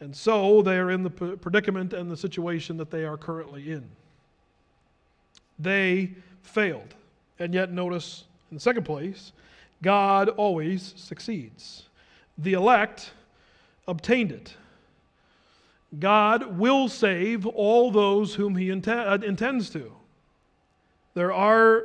and 0.00 0.14
so 0.14 0.60
they 0.60 0.76
are 0.76 0.90
in 0.90 1.02
the 1.02 1.10
predicament 1.10 1.94
and 1.94 2.10
the 2.10 2.16
situation 2.16 2.76
that 2.76 2.90
they 2.90 3.04
are 3.04 3.16
currently 3.16 3.72
in. 3.72 3.88
They 5.58 6.10
failed. 6.42 6.94
And 7.38 7.54
yet, 7.54 7.72
notice 7.72 8.24
in 8.50 8.56
the 8.56 8.60
second 8.60 8.84
place, 8.84 9.32
God 9.82 10.28
always 10.30 10.92
succeeds. 10.96 11.84
The 12.38 12.52
elect 12.52 13.12
obtained 13.88 14.32
it. 14.32 14.54
God 15.98 16.58
will 16.58 16.88
save 16.88 17.46
all 17.46 17.90
those 17.90 18.34
whom 18.34 18.56
He 18.56 18.70
uh, 18.70 19.18
intends 19.18 19.70
to. 19.70 19.92
There 21.14 21.32
are 21.32 21.84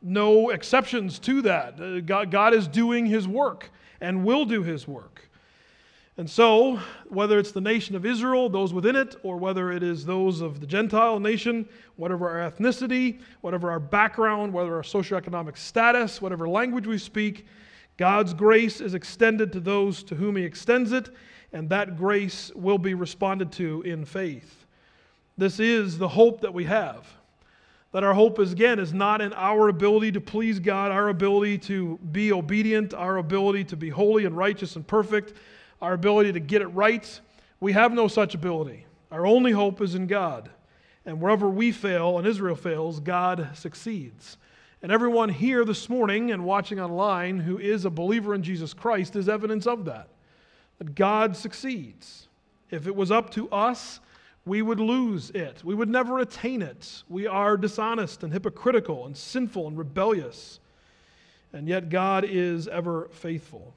no 0.00 0.50
exceptions 0.50 1.18
to 1.20 1.42
that. 1.42 1.80
Uh, 1.80 2.00
God, 2.00 2.30
God 2.30 2.54
is 2.54 2.68
doing 2.68 3.06
His 3.06 3.26
work 3.26 3.70
and 4.00 4.24
will 4.24 4.44
do 4.44 4.62
His 4.62 4.86
work. 4.86 5.28
And 6.18 6.28
so, 6.28 6.80
whether 7.08 7.38
it's 7.38 7.52
the 7.52 7.60
nation 7.60 7.94
of 7.94 8.04
Israel, 8.04 8.48
those 8.48 8.72
within 8.72 8.96
it, 8.96 9.14
or 9.22 9.36
whether 9.36 9.70
it 9.70 9.84
is 9.84 10.04
those 10.04 10.40
of 10.40 10.60
the 10.60 10.66
Gentile 10.66 11.20
nation, 11.20 11.68
whatever 11.96 12.28
our 12.28 12.50
ethnicity, 12.50 13.20
whatever 13.40 13.70
our 13.70 13.78
background, 13.78 14.52
whatever 14.52 14.76
our 14.76 14.82
socioeconomic 14.82 15.56
status, 15.56 16.20
whatever 16.20 16.48
language 16.48 16.88
we 16.88 16.98
speak, 16.98 17.46
God's 17.98 18.32
grace 18.32 18.80
is 18.80 18.94
extended 18.94 19.52
to 19.52 19.60
those 19.60 20.02
to 20.04 20.14
whom 20.14 20.36
He 20.36 20.44
extends 20.44 20.92
it, 20.92 21.10
and 21.52 21.68
that 21.68 21.98
grace 21.98 22.50
will 22.54 22.78
be 22.78 22.94
responded 22.94 23.52
to 23.52 23.82
in 23.82 24.06
faith. 24.06 24.64
This 25.36 25.60
is 25.60 25.98
the 25.98 26.08
hope 26.08 26.40
that 26.40 26.54
we 26.54 26.64
have. 26.64 27.06
That 27.92 28.04
our 28.04 28.14
hope 28.14 28.38
is, 28.38 28.52
again, 28.52 28.78
is 28.78 28.92
not 28.94 29.20
in 29.20 29.32
our 29.34 29.68
ability 29.68 30.12
to 30.12 30.20
please 30.20 30.60
God, 30.60 30.90
our 30.90 31.08
ability 31.08 31.58
to 31.58 31.98
be 32.12 32.32
obedient, 32.32 32.94
our 32.94 33.18
ability 33.18 33.64
to 33.64 33.76
be 33.76 33.88
holy 33.88 34.24
and 34.24 34.36
righteous 34.36 34.76
and 34.76 34.86
perfect 34.86 35.34
our 35.80 35.92
ability 35.92 36.32
to 36.32 36.40
get 36.40 36.62
it 36.62 36.66
right. 36.68 37.20
We 37.60 37.72
have 37.72 37.92
no 37.92 38.08
such 38.08 38.34
ability. 38.34 38.86
Our 39.10 39.26
only 39.26 39.52
hope 39.52 39.80
is 39.80 39.94
in 39.94 40.06
God. 40.06 40.50
And 41.06 41.20
wherever 41.20 41.48
we 41.48 41.72
fail 41.72 42.18
and 42.18 42.26
Israel 42.26 42.56
fails, 42.56 43.00
God 43.00 43.48
succeeds. 43.54 44.36
And 44.80 44.92
everyone 44.92 45.28
here 45.28 45.64
this 45.64 45.88
morning 45.88 46.30
and 46.30 46.44
watching 46.44 46.78
online 46.78 47.40
who 47.40 47.58
is 47.58 47.84
a 47.84 47.90
believer 47.90 48.34
in 48.34 48.44
Jesus 48.44 48.72
Christ 48.72 49.16
is 49.16 49.28
evidence 49.28 49.66
of 49.66 49.84
that. 49.86 50.08
That 50.78 50.94
God 50.94 51.36
succeeds. 51.36 52.28
If 52.70 52.86
it 52.86 52.94
was 52.94 53.10
up 53.10 53.30
to 53.30 53.50
us, 53.50 53.98
we 54.44 54.62
would 54.62 54.78
lose 54.78 55.30
it. 55.30 55.64
We 55.64 55.74
would 55.74 55.88
never 55.88 56.20
attain 56.20 56.62
it. 56.62 57.02
We 57.08 57.26
are 57.26 57.56
dishonest 57.56 58.22
and 58.22 58.32
hypocritical 58.32 59.04
and 59.04 59.16
sinful 59.16 59.66
and 59.66 59.76
rebellious. 59.76 60.60
And 61.52 61.66
yet 61.66 61.88
God 61.88 62.24
is 62.24 62.68
ever 62.68 63.08
faithful. 63.10 63.74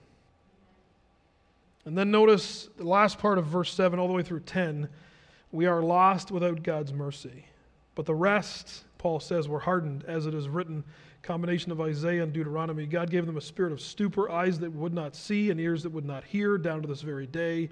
And 1.85 1.97
then 1.97 2.11
notice 2.11 2.69
the 2.77 2.83
last 2.83 3.17
part 3.17 3.39
of 3.39 3.45
verse 3.45 3.73
7 3.73 3.97
all 3.97 4.07
the 4.07 4.13
way 4.13 4.21
through 4.21 4.41
10. 4.41 4.87
We 5.51 5.65
are 5.65 5.81
lost 5.81 6.29
without 6.29 6.61
God's 6.61 6.93
mercy. 6.93 7.45
But 7.95 8.05
the 8.05 8.13
rest, 8.15 8.83
Paul 9.01 9.19
says, 9.19 9.47
were 9.47 9.59
hardened, 9.59 10.05
as 10.07 10.27
it 10.27 10.35
is 10.35 10.47
written, 10.47 10.83
combination 11.23 11.71
of 11.71 11.81
Isaiah 11.81 12.21
and 12.21 12.31
Deuteronomy. 12.31 12.85
God 12.85 13.09
gave 13.09 13.25
them 13.25 13.35
a 13.35 13.41
spirit 13.41 13.71
of 13.73 13.81
stupor, 13.81 14.29
eyes 14.29 14.59
that 14.59 14.71
would 14.71 14.93
not 14.93 15.15
see, 15.15 15.49
and 15.49 15.59
ears 15.59 15.81
that 15.81 15.91
would 15.91 16.05
not 16.05 16.23
hear, 16.23 16.55
down 16.59 16.83
to 16.83 16.87
this 16.87 17.01
very 17.01 17.25
day. 17.25 17.67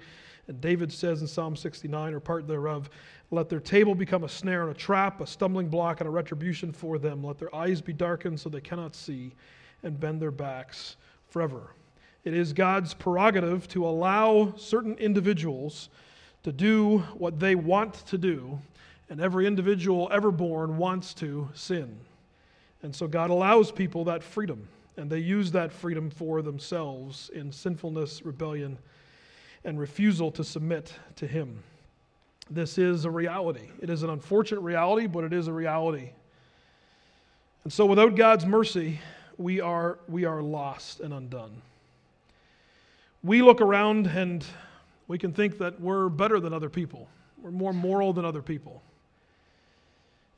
And 0.48 0.60
David 0.60 0.92
says 0.92 1.20
in 1.20 1.28
Psalm 1.28 1.54
69, 1.54 2.14
or 2.14 2.18
part 2.18 2.48
thereof, 2.48 2.90
Let 3.30 3.48
their 3.48 3.60
table 3.60 3.94
become 3.94 4.24
a 4.24 4.28
snare 4.28 4.62
and 4.62 4.72
a 4.72 4.74
trap, 4.74 5.20
a 5.20 5.26
stumbling 5.26 5.68
block 5.68 6.00
and 6.00 6.08
a 6.08 6.10
retribution 6.10 6.72
for 6.72 6.98
them. 6.98 7.22
Let 7.22 7.38
their 7.38 7.54
eyes 7.54 7.80
be 7.80 7.92
darkened 7.92 8.40
so 8.40 8.48
they 8.48 8.60
cannot 8.60 8.96
see, 8.96 9.32
and 9.84 10.00
bend 10.00 10.20
their 10.20 10.32
backs 10.32 10.96
forever. 11.28 11.74
It 12.24 12.34
is 12.34 12.52
God's 12.52 12.92
prerogative 12.92 13.68
to 13.68 13.86
allow 13.86 14.52
certain 14.56 14.96
individuals 14.98 15.90
to 16.42 16.50
do 16.50 16.98
what 17.14 17.38
they 17.38 17.54
want 17.54 18.04
to 18.06 18.18
do, 18.18 18.58
and 19.10 19.20
every 19.20 19.46
individual 19.46 20.08
ever 20.10 20.30
born 20.30 20.78
wants 20.78 21.12
to 21.14 21.48
sin. 21.52 21.98
And 22.82 22.94
so 22.94 23.06
God 23.06 23.28
allows 23.28 23.70
people 23.70 24.04
that 24.04 24.24
freedom, 24.24 24.66
and 24.96 25.10
they 25.10 25.18
use 25.18 25.52
that 25.52 25.70
freedom 25.70 26.08
for 26.08 26.40
themselves 26.40 27.30
in 27.34 27.52
sinfulness, 27.52 28.24
rebellion, 28.24 28.78
and 29.64 29.78
refusal 29.78 30.30
to 30.30 30.42
submit 30.42 30.94
to 31.16 31.26
Him. 31.26 31.62
This 32.48 32.78
is 32.78 33.04
a 33.04 33.10
reality. 33.10 33.68
It 33.82 33.90
is 33.90 34.02
an 34.02 34.10
unfortunate 34.10 34.62
reality, 34.62 35.06
but 35.06 35.24
it 35.24 35.34
is 35.34 35.48
a 35.48 35.52
reality. 35.52 36.10
And 37.64 37.72
so 37.72 37.84
without 37.84 38.16
God's 38.16 38.46
mercy, 38.46 39.00
we 39.36 39.60
are, 39.60 39.98
we 40.08 40.24
are 40.24 40.40
lost 40.40 41.00
and 41.00 41.12
undone 41.12 41.60
we 43.22 43.42
look 43.42 43.60
around 43.60 44.06
and 44.06 44.44
we 45.08 45.18
can 45.18 45.32
think 45.32 45.58
that 45.58 45.80
we're 45.80 46.08
better 46.08 46.40
than 46.40 46.52
other 46.52 46.70
people, 46.70 47.08
we're 47.40 47.50
more 47.50 47.72
moral 47.72 48.12
than 48.12 48.24
other 48.24 48.42
people. 48.42 48.82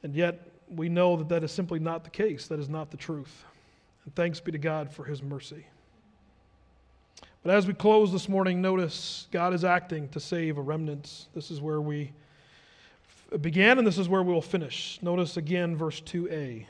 And 0.02 0.14
yet, 0.14 0.48
we 0.68 0.88
know 0.88 1.16
that 1.16 1.28
that 1.28 1.44
is 1.44 1.52
simply 1.52 1.78
not 1.78 2.04
the 2.04 2.10
case. 2.10 2.48
That 2.48 2.58
is 2.58 2.68
not 2.68 2.90
the 2.90 2.96
truth. 2.96 3.44
And 4.04 4.14
thanks 4.14 4.40
be 4.40 4.52
to 4.52 4.58
God 4.58 4.90
for 4.90 5.04
his 5.04 5.22
mercy. 5.22 5.66
But 7.42 7.54
as 7.54 7.66
we 7.66 7.74
close 7.74 8.12
this 8.12 8.28
morning, 8.28 8.62
notice 8.62 9.26
God 9.32 9.52
is 9.52 9.64
acting 9.64 10.08
to 10.10 10.20
save 10.20 10.58
a 10.58 10.60
remnant. 10.60 11.26
This 11.34 11.50
is 11.50 11.60
where 11.60 11.80
we 11.80 12.12
began, 13.40 13.78
and 13.78 13.86
this 13.86 13.98
is 13.98 14.08
where 14.08 14.22
we 14.22 14.32
will 14.32 14.40
finish. 14.42 14.98
Notice 15.02 15.36
again 15.36 15.76
verse 15.76 16.00
2a. 16.00 16.66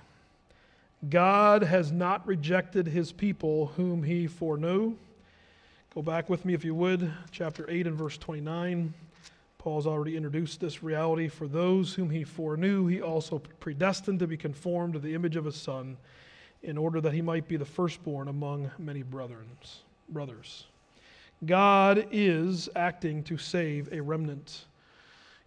God 1.11 1.63
has 1.63 1.91
not 1.91 2.27
rejected 2.27 2.87
his 2.87 3.13
people 3.13 3.67
whom 3.77 4.03
he 4.03 4.27
foreknew. 4.27 4.95
Go 5.95 6.01
back 6.01 6.31
with 6.31 6.45
me, 6.45 6.55
if 6.55 6.65
you 6.65 6.75
would, 6.75 7.13
chapter 7.31 7.69
8 7.69 7.89
and 7.89 7.97
verse 7.97 8.17
29. 8.17 8.95
Paul's 9.63 9.87
already 9.87 10.17
introduced 10.17 10.61
this 10.61 10.83
reality. 10.83 11.29
For 11.29 11.47
those 11.47 11.95
whom 11.95 12.11
he 12.11 12.25
foreknew, 12.25 12.87
he 12.87 13.01
also 13.01 13.39
predestined 13.61 14.19
to 14.19 14.27
be 14.27 14.37
conformed 14.37 14.95
to 14.95 14.99
the 14.99 15.15
image 15.15 15.37
of 15.37 15.45
his 15.45 15.55
Son, 15.55 15.97
in 16.63 16.77
order 16.77 17.01
that 17.01 17.15
he 17.15 17.23
might 17.23 17.47
be 17.47 17.57
the 17.57 17.65
firstborn 17.65 18.29
among 18.29 18.71
many 18.79 19.03
brothers. 19.03 20.67
God 21.45 22.09
is 22.11 22.69
acting 22.75 23.23
to 23.25 23.39
save 23.39 23.93
a 23.93 24.01
remnant. 24.01 24.65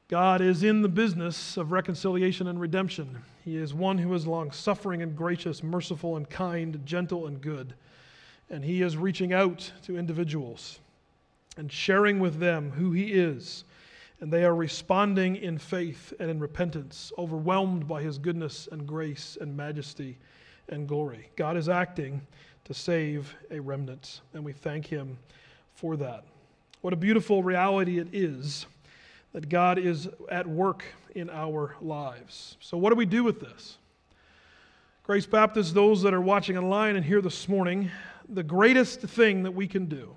God 0.08 0.40
is 0.40 0.64
in 0.64 0.82
the 0.82 0.90
business 0.90 1.58
of 1.58 1.72
reconciliation 1.72 2.48
and 2.48 2.60
redemption. 2.60 3.18
He 3.44 3.58
is 3.58 3.74
one 3.74 3.98
who 3.98 4.14
is 4.14 4.26
long 4.26 4.52
suffering 4.52 5.02
and 5.02 5.16
gracious, 5.16 5.62
merciful 5.62 6.16
and 6.16 6.30
kind, 6.30 6.82
gentle 6.86 7.28
and 7.28 7.42
good 7.42 7.74
and 8.50 8.64
he 8.64 8.82
is 8.82 8.98
reaching 8.98 9.34
out 9.34 9.72
to 9.84 9.98
individuals 9.98 10.80
and 11.58 11.72
sharing 11.72 12.20
with 12.20 12.40
them 12.40 12.72
who 12.72 12.92
he 12.92 13.14
is. 13.14 13.64
And 14.26 14.34
they 14.34 14.44
are 14.44 14.56
responding 14.56 15.36
in 15.36 15.60
faith 15.60 16.12
and 16.20 16.32
in 16.32 16.40
repentance, 16.40 17.12
overwhelmed 17.16 17.88
by 17.88 18.02
his 18.02 18.18
goodness 18.18 18.68
and 18.72 18.88
grace 18.88 19.38
and 19.40 19.56
majesty 19.56 20.18
and 20.68 20.88
glory. 20.88 21.30
God 21.36 21.56
is 21.58 21.70
acting 21.70 22.26
to 22.64 22.74
save 22.74 23.36
a 23.52 23.60
remnant, 23.60 24.22
and 24.34 24.44
we 24.44 24.52
thank 24.52 24.88
him 24.88 25.20
for 25.76 25.96
that. 25.98 26.24
What 26.82 26.92
a 26.92 26.96
beautiful 26.96 27.44
reality 27.44 28.00
it 28.00 28.08
is 28.14 28.66
that 29.32 29.48
God 29.48 29.78
is 29.78 30.10
at 30.28 30.48
work 30.48 30.84
in 31.14 31.30
our 31.30 31.76
lives. 31.80 32.58
So, 32.60 32.80
what 32.80 32.90
do 32.90 32.96
we 32.96 33.06
do 33.06 33.24
with 33.24 33.40
this? 33.40 33.78
Grace 35.04 35.28
Baptist, 35.28 35.76
those 35.76 36.02
that 36.02 36.16
are 36.16 36.20
watching 36.20 36.58
online 36.58 36.96
and 36.96 37.06
here 37.06 37.22
this 37.22 37.48
morning, 37.48 37.92
the 38.28 38.42
greatest 38.42 39.02
thing 39.02 39.44
that 39.44 39.52
we 39.52 39.68
can 39.68 39.86
do 39.86 40.16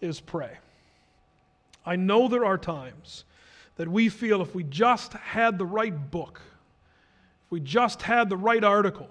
is 0.00 0.20
pray. 0.20 0.58
I 1.90 1.96
know 1.96 2.28
there 2.28 2.44
are 2.44 2.56
times 2.56 3.24
that 3.74 3.88
we 3.88 4.10
feel 4.10 4.40
if 4.42 4.54
we 4.54 4.62
just 4.62 5.12
had 5.14 5.58
the 5.58 5.66
right 5.66 6.10
book, 6.12 6.40
if 7.44 7.50
we 7.50 7.58
just 7.58 8.02
had 8.02 8.30
the 8.30 8.36
right 8.36 8.62
article, 8.62 9.08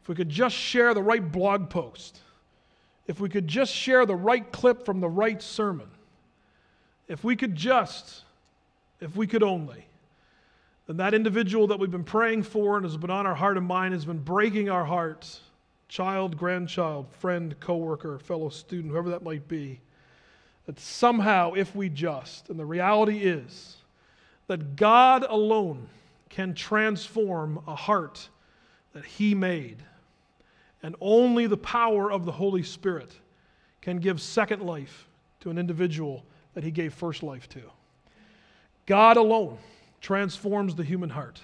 if 0.00 0.08
we 0.08 0.14
could 0.14 0.30
just 0.30 0.56
share 0.56 0.94
the 0.94 1.02
right 1.02 1.30
blog 1.30 1.68
post, 1.68 2.20
if 3.06 3.20
we 3.20 3.28
could 3.28 3.46
just 3.46 3.70
share 3.70 4.06
the 4.06 4.16
right 4.16 4.50
clip 4.50 4.86
from 4.86 5.00
the 5.00 5.10
right 5.10 5.42
sermon, 5.42 5.90
if 7.06 7.22
we 7.22 7.36
could 7.36 7.54
just, 7.54 8.24
if 9.02 9.14
we 9.14 9.26
could 9.26 9.42
only, 9.42 9.84
then 10.86 10.96
that 10.96 11.12
individual 11.12 11.66
that 11.66 11.78
we've 11.78 11.90
been 11.90 12.02
praying 12.02 12.44
for 12.44 12.76
and 12.78 12.86
has 12.86 12.96
been 12.96 13.10
on 13.10 13.26
our 13.26 13.34
heart 13.34 13.58
and 13.58 13.66
mind 13.66 13.92
has 13.92 14.06
been 14.06 14.20
breaking 14.20 14.70
our 14.70 14.86
hearts 14.86 15.40
child, 15.88 16.34
grandchild, 16.34 17.12
friend, 17.12 17.60
coworker, 17.60 18.18
fellow 18.18 18.48
student, 18.48 18.90
whoever 18.90 19.10
that 19.10 19.22
might 19.22 19.46
be, 19.48 19.80
that 20.68 20.78
somehow, 20.78 21.54
if 21.54 21.74
we 21.74 21.88
just, 21.88 22.50
and 22.50 22.58
the 22.58 22.64
reality 22.64 23.20
is 23.20 23.78
that 24.48 24.76
God 24.76 25.24
alone 25.26 25.88
can 26.28 26.52
transform 26.52 27.62
a 27.66 27.74
heart 27.74 28.28
that 28.92 29.06
He 29.06 29.34
made, 29.34 29.78
and 30.82 30.94
only 31.00 31.46
the 31.46 31.56
power 31.56 32.12
of 32.12 32.26
the 32.26 32.32
Holy 32.32 32.62
Spirit 32.62 33.10
can 33.80 33.96
give 33.96 34.20
second 34.20 34.60
life 34.60 35.08
to 35.40 35.48
an 35.48 35.56
individual 35.56 36.22
that 36.52 36.62
He 36.62 36.70
gave 36.70 36.92
first 36.92 37.22
life 37.22 37.48
to. 37.48 37.62
God 38.84 39.16
alone 39.16 39.56
transforms 40.02 40.74
the 40.74 40.84
human 40.84 41.08
heart. 41.08 41.40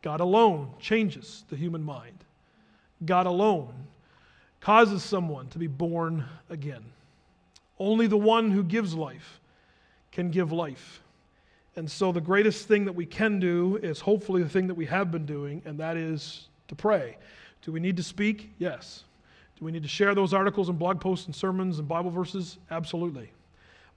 God 0.00 0.20
alone 0.20 0.70
changes 0.78 1.42
the 1.50 1.56
human 1.56 1.82
mind. 1.82 2.18
God 3.04 3.26
alone 3.26 3.74
causes 4.60 5.02
someone 5.02 5.48
to 5.48 5.58
be 5.58 5.66
born 5.66 6.24
again. 6.48 6.84
Only 7.78 8.06
the 8.06 8.16
one 8.16 8.50
who 8.50 8.62
gives 8.62 8.94
life 8.94 9.40
can 10.12 10.30
give 10.30 10.52
life. 10.52 11.02
And 11.76 11.90
so, 11.90 12.12
the 12.12 12.20
greatest 12.20 12.68
thing 12.68 12.84
that 12.84 12.92
we 12.92 13.04
can 13.04 13.40
do 13.40 13.76
is 13.82 14.00
hopefully 14.00 14.42
the 14.42 14.48
thing 14.48 14.68
that 14.68 14.74
we 14.74 14.86
have 14.86 15.10
been 15.10 15.26
doing, 15.26 15.60
and 15.64 15.78
that 15.80 15.96
is 15.96 16.48
to 16.68 16.76
pray. 16.76 17.16
Do 17.62 17.72
we 17.72 17.80
need 17.80 17.96
to 17.96 18.02
speak? 18.02 18.52
Yes. 18.58 19.04
Do 19.58 19.64
we 19.64 19.72
need 19.72 19.82
to 19.82 19.88
share 19.88 20.14
those 20.14 20.32
articles 20.32 20.68
and 20.68 20.78
blog 20.78 21.00
posts 21.00 21.26
and 21.26 21.34
sermons 21.34 21.78
and 21.80 21.88
Bible 21.88 22.10
verses? 22.10 22.58
Absolutely. 22.70 23.32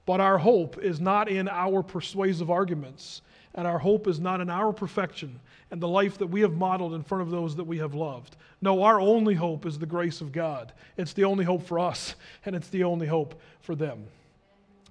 But 0.05 0.21
our 0.21 0.37
hope 0.37 0.79
is 0.79 0.99
not 0.99 1.29
in 1.29 1.47
our 1.47 1.83
persuasive 1.83 2.49
arguments, 2.49 3.21
and 3.53 3.67
our 3.67 3.77
hope 3.77 4.07
is 4.07 4.19
not 4.19 4.41
in 4.41 4.49
our 4.49 4.73
perfection 4.73 5.39
and 5.69 5.81
the 5.81 5.87
life 5.87 6.17
that 6.17 6.27
we 6.27 6.41
have 6.41 6.53
modeled 6.53 6.93
in 6.93 7.03
front 7.03 7.21
of 7.21 7.29
those 7.29 7.55
that 7.57 7.65
we 7.65 7.77
have 7.79 7.93
loved. 7.93 8.37
No, 8.61 8.83
our 8.83 8.99
only 8.99 9.35
hope 9.35 9.65
is 9.65 9.77
the 9.77 9.85
grace 9.85 10.21
of 10.21 10.31
God. 10.31 10.71
It's 10.97 11.13
the 11.13 11.25
only 11.25 11.43
hope 11.43 11.63
for 11.63 11.79
us, 11.79 12.15
and 12.45 12.55
it's 12.55 12.69
the 12.69 12.83
only 12.83 13.07
hope 13.07 13.39
for 13.61 13.75
them. 13.75 14.05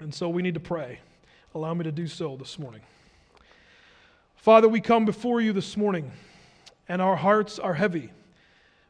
And 0.01 0.15
so 0.15 0.29
we 0.29 0.43
need 0.43 0.55
to 0.55 0.61
pray. 0.61 1.01
Allow 1.55 1.75
me 1.75 1.85
to 1.85 1.93
do 1.93 2.07
so 2.07 2.37
this 2.37 2.59
morning. 2.59 2.83
Father, 4.37 4.69
we 4.69 4.81
come 4.81 5.05
before 5.05 5.41
you 5.41 5.53
this 5.53 5.77
morning, 5.77 6.12
and 6.89 7.01
our 7.01 7.17
hearts 7.17 7.59
are 7.59 7.75
heavy 7.75 8.11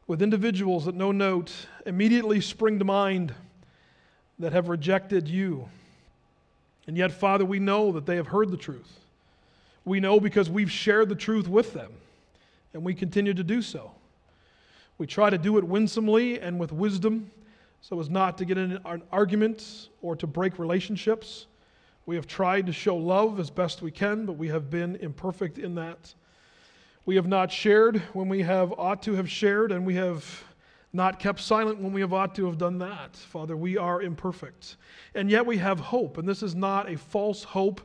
with 0.05 0.21
individuals 0.21 0.85
that 0.85 0.95
no 0.95 1.11
note 1.11 1.53
immediately 1.85 2.41
spring 2.41 2.79
to 2.79 2.85
mind 2.85 3.33
that 4.39 4.53
have 4.53 4.69
rejected 4.69 5.27
you. 5.27 5.67
And 6.85 6.97
yet, 6.97 7.11
Father, 7.11 7.43
we 7.43 7.59
know 7.59 7.91
that 7.93 8.05
they 8.05 8.17
have 8.17 8.27
heard 8.27 8.51
the 8.51 8.57
truth. 8.57 8.99
We 9.87 10.01
know 10.01 10.19
because 10.19 10.49
we've 10.49 10.69
shared 10.69 11.07
the 11.07 11.15
truth 11.15 11.47
with 11.47 11.71
them, 11.71 11.93
and 12.73 12.83
we 12.83 12.93
continue 12.93 13.33
to 13.33 13.43
do 13.43 13.61
so. 13.61 13.91
We 14.97 15.07
try 15.07 15.29
to 15.29 15.37
do 15.37 15.57
it 15.57 15.63
winsomely 15.63 16.41
and 16.41 16.59
with 16.59 16.73
wisdom 16.73 17.31
so 17.79 17.97
as 18.01 18.09
not 18.09 18.37
to 18.39 18.45
get 18.45 18.57
in 18.57 18.81
an 18.83 19.03
argument 19.13 19.87
or 20.01 20.17
to 20.17 20.27
break 20.27 20.59
relationships. 20.59 21.45
We 22.05 22.17
have 22.17 22.27
tried 22.27 22.65
to 22.65 22.73
show 22.73 22.97
love 22.97 23.39
as 23.39 23.49
best 23.49 23.81
we 23.81 23.91
can, 23.91 24.25
but 24.25 24.33
we 24.33 24.49
have 24.49 24.69
been 24.69 24.97
imperfect 24.97 25.57
in 25.57 25.75
that. 25.75 26.13
We 27.05 27.15
have 27.15 27.27
not 27.27 27.49
shared 27.49 28.01
when 28.11 28.27
we 28.27 28.41
have 28.41 28.73
ought 28.73 29.01
to 29.03 29.13
have 29.13 29.29
shared, 29.29 29.71
and 29.71 29.85
we 29.85 29.95
have 29.95 30.43
not 30.91 31.17
kept 31.17 31.39
silent 31.39 31.79
when 31.79 31.93
we 31.93 32.01
have 32.01 32.11
ought 32.11 32.35
to 32.35 32.45
have 32.47 32.57
done 32.57 32.79
that. 32.79 33.15
Father, 33.15 33.55
we 33.55 33.77
are 33.77 34.01
imperfect. 34.01 34.75
And 35.15 35.31
yet 35.31 35.45
we 35.45 35.57
have 35.59 35.79
hope, 35.79 36.17
and 36.17 36.27
this 36.27 36.43
is 36.43 36.55
not 36.55 36.91
a 36.91 36.97
false 36.97 37.45
hope 37.45 37.79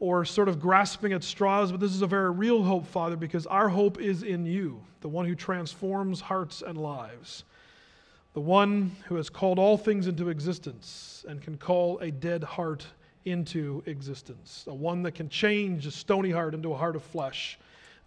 or 0.00 0.24
sort 0.24 0.48
of 0.48 0.60
grasping 0.60 1.12
at 1.12 1.24
straws, 1.24 1.70
but 1.70 1.80
this 1.80 1.94
is 1.94 2.02
a 2.02 2.06
very 2.06 2.30
real 2.30 2.62
hope, 2.62 2.86
Father, 2.86 3.16
because 3.16 3.46
our 3.46 3.68
hope 3.68 4.00
is 4.00 4.22
in 4.22 4.46
you, 4.46 4.82
the 5.00 5.08
one 5.08 5.26
who 5.26 5.34
transforms 5.34 6.20
hearts 6.20 6.62
and 6.62 6.78
lives, 6.78 7.44
the 8.34 8.40
one 8.40 8.94
who 9.06 9.16
has 9.16 9.28
called 9.28 9.58
all 9.58 9.76
things 9.76 10.06
into 10.06 10.28
existence 10.28 11.24
and 11.28 11.42
can 11.42 11.56
call 11.56 11.98
a 11.98 12.10
dead 12.10 12.44
heart 12.44 12.86
into 13.24 13.82
existence, 13.86 14.62
the 14.64 14.74
one 14.74 15.02
that 15.02 15.12
can 15.12 15.28
change 15.28 15.86
a 15.86 15.90
stony 15.90 16.30
heart 16.30 16.54
into 16.54 16.72
a 16.72 16.76
heart 16.76 16.94
of 16.94 17.02
flesh 17.02 17.58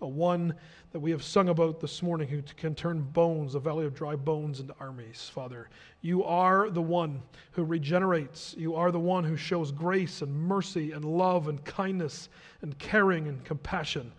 a 0.01 0.07
one 0.07 0.55
that 0.91 0.99
we 0.99 1.11
have 1.11 1.23
sung 1.23 1.49
about 1.49 1.79
this 1.79 2.01
morning 2.01 2.27
who 2.27 2.41
can 2.57 2.75
turn 2.75 3.01
bones, 3.01 3.55
a 3.55 3.59
valley 3.59 3.85
of 3.85 3.93
dry 3.93 4.15
bones, 4.15 4.59
into 4.59 4.75
armies, 4.79 5.29
Father. 5.33 5.69
You 6.01 6.23
are 6.23 6.69
the 6.69 6.81
one 6.81 7.21
who 7.51 7.63
regenerates. 7.63 8.55
You 8.57 8.75
are 8.75 8.91
the 8.91 8.99
one 8.99 9.23
who 9.23 9.37
shows 9.37 9.71
grace 9.71 10.21
and 10.21 10.33
mercy 10.33 10.91
and 10.91 11.05
love 11.05 11.47
and 11.47 11.63
kindness 11.63 12.29
and 12.61 12.77
caring 12.79 13.27
and 13.27 13.43
compassion. 13.45 14.11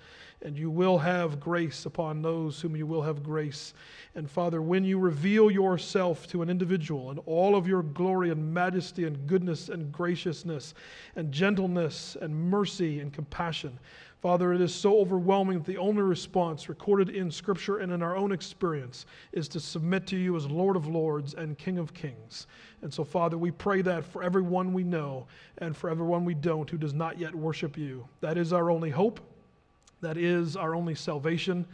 And 0.44 0.58
you 0.58 0.70
will 0.70 0.98
have 0.98 1.38
grace 1.38 1.86
upon 1.86 2.20
those 2.20 2.60
whom 2.60 2.74
you 2.74 2.86
will 2.86 3.02
have 3.02 3.22
grace. 3.22 3.74
And 4.14 4.28
Father, 4.28 4.60
when 4.60 4.84
you 4.84 4.98
reveal 4.98 5.50
yourself 5.50 6.26
to 6.28 6.42
an 6.42 6.50
individual 6.50 7.10
and 7.10 7.20
all 7.26 7.54
of 7.54 7.68
your 7.68 7.82
glory 7.82 8.30
and 8.30 8.52
majesty 8.52 9.04
and 9.04 9.26
goodness 9.26 9.68
and 9.68 9.92
graciousness 9.92 10.74
and 11.14 11.30
gentleness 11.30 12.16
and 12.20 12.34
mercy 12.34 12.98
and 12.98 13.12
compassion, 13.12 13.78
Father, 14.22 14.52
it 14.52 14.60
is 14.60 14.72
so 14.72 15.00
overwhelming 15.00 15.58
that 15.58 15.66
the 15.66 15.78
only 15.78 16.02
response 16.02 16.68
recorded 16.68 17.08
in 17.08 17.28
Scripture 17.28 17.78
and 17.78 17.90
in 17.90 18.02
our 18.02 18.16
own 18.16 18.30
experience 18.30 19.04
is 19.32 19.48
to 19.48 19.58
submit 19.58 20.06
to 20.06 20.16
you 20.16 20.36
as 20.36 20.46
Lord 20.46 20.76
of 20.76 20.86
Lords 20.86 21.34
and 21.34 21.58
King 21.58 21.76
of 21.76 21.92
Kings. 21.92 22.46
And 22.82 22.94
so, 22.94 23.02
Father, 23.02 23.36
we 23.36 23.50
pray 23.50 23.82
that 23.82 24.04
for 24.04 24.22
everyone 24.22 24.72
we 24.72 24.84
know 24.84 25.26
and 25.58 25.76
for 25.76 25.90
everyone 25.90 26.24
we 26.24 26.34
don't 26.34 26.70
who 26.70 26.78
does 26.78 26.94
not 26.94 27.18
yet 27.18 27.34
worship 27.34 27.76
you. 27.76 28.06
That 28.20 28.38
is 28.38 28.52
our 28.52 28.70
only 28.70 28.90
hope. 28.90 29.18
That 30.02 30.16
is 30.16 30.56
our 30.56 30.76
only 30.76 30.94
salvation. 30.94 31.66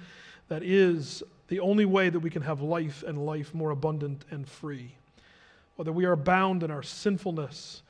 That 0.49 0.63
is 0.63 1.23
the 1.49 1.61
only 1.61 1.85
way 1.85 2.09
that 2.09 2.21
we 2.21 2.31
can 2.31 2.41
have 2.41 2.63
life 2.63 3.05
and 3.07 3.27
life 3.27 3.53
more 3.53 3.73
abundant 3.73 4.25
and 4.31 4.49
free. 4.49 4.95
Whether 5.77 5.93
we 5.93 6.07
are 6.07 6.17
bound 6.17 6.63
in 6.63 6.71
our 6.71 6.83
sinfulness, 6.83 7.83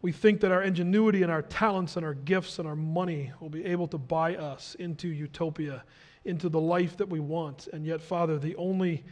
we 0.00 0.12
think 0.12 0.40
that 0.40 0.52
our 0.52 0.62
ingenuity 0.62 1.22
and 1.22 1.32
our 1.32 1.42
talents 1.42 1.96
and 1.96 2.06
our 2.06 2.14
gifts 2.14 2.58
and 2.58 2.68
our 2.68 2.76
money 2.76 3.32
will 3.40 3.48
be 3.48 3.64
able 3.64 3.88
to 3.88 3.98
buy 3.98 4.36
us 4.36 4.76
into 4.78 5.08
utopia, 5.08 5.82
into 6.24 6.48
the 6.48 6.60
life 6.60 6.96
that 6.96 7.08
we 7.08 7.20
want. 7.20 7.68
And 7.72 7.84
yet, 7.84 8.00
Father, 8.00 8.38
the 8.38 8.54
only 8.56 9.04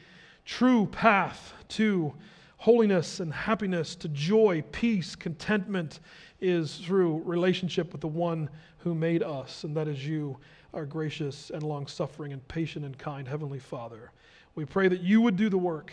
true 0.44 0.86
path 0.86 1.52
to 1.68 2.14
holiness 2.58 3.20
and 3.20 3.32
happiness, 3.32 3.96
to 3.96 4.08
joy, 4.08 4.62
peace, 4.70 5.16
contentment, 5.16 6.00
is 6.40 6.76
through 6.76 7.22
relationship 7.24 7.92
with 7.92 8.00
the 8.00 8.08
one 8.08 8.48
who 8.78 8.94
made 8.94 9.22
us, 9.22 9.64
and 9.64 9.76
that 9.76 9.88
is 9.88 10.06
you, 10.06 10.38
our 10.72 10.86
gracious 10.86 11.50
and 11.50 11.62
long 11.62 11.86
suffering 11.86 12.32
and 12.32 12.46
patient 12.48 12.84
and 12.84 12.96
kind 12.96 13.26
Heavenly 13.26 13.58
Father. 13.58 14.12
We 14.54 14.64
pray 14.64 14.88
that 14.88 15.00
you 15.00 15.20
would 15.20 15.36
do 15.36 15.48
the 15.48 15.58
work 15.58 15.92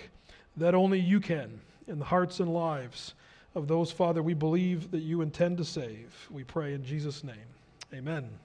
that 0.57 0.75
only 0.75 0.99
you 0.99 1.19
can 1.19 1.59
in 1.87 1.99
the 1.99 2.05
hearts 2.05 2.39
and 2.39 2.53
lives 2.53 3.15
of 3.55 3.67
those, 3.67 3.91
Father, 3.91 4.23
we 4.23 4.33
believe 4.33 4.91
that 4.91 5.01
you 5.01 5.21
intend 5.21 5.57
to 5.57 5.65
save. 5.65 6.27
We 6.31 6.43
pray 6.43 6.73
in 6.73 6.83
Jesus' 6.83 7.23
name. 7.23 7.35
Amen. 7.93 8.39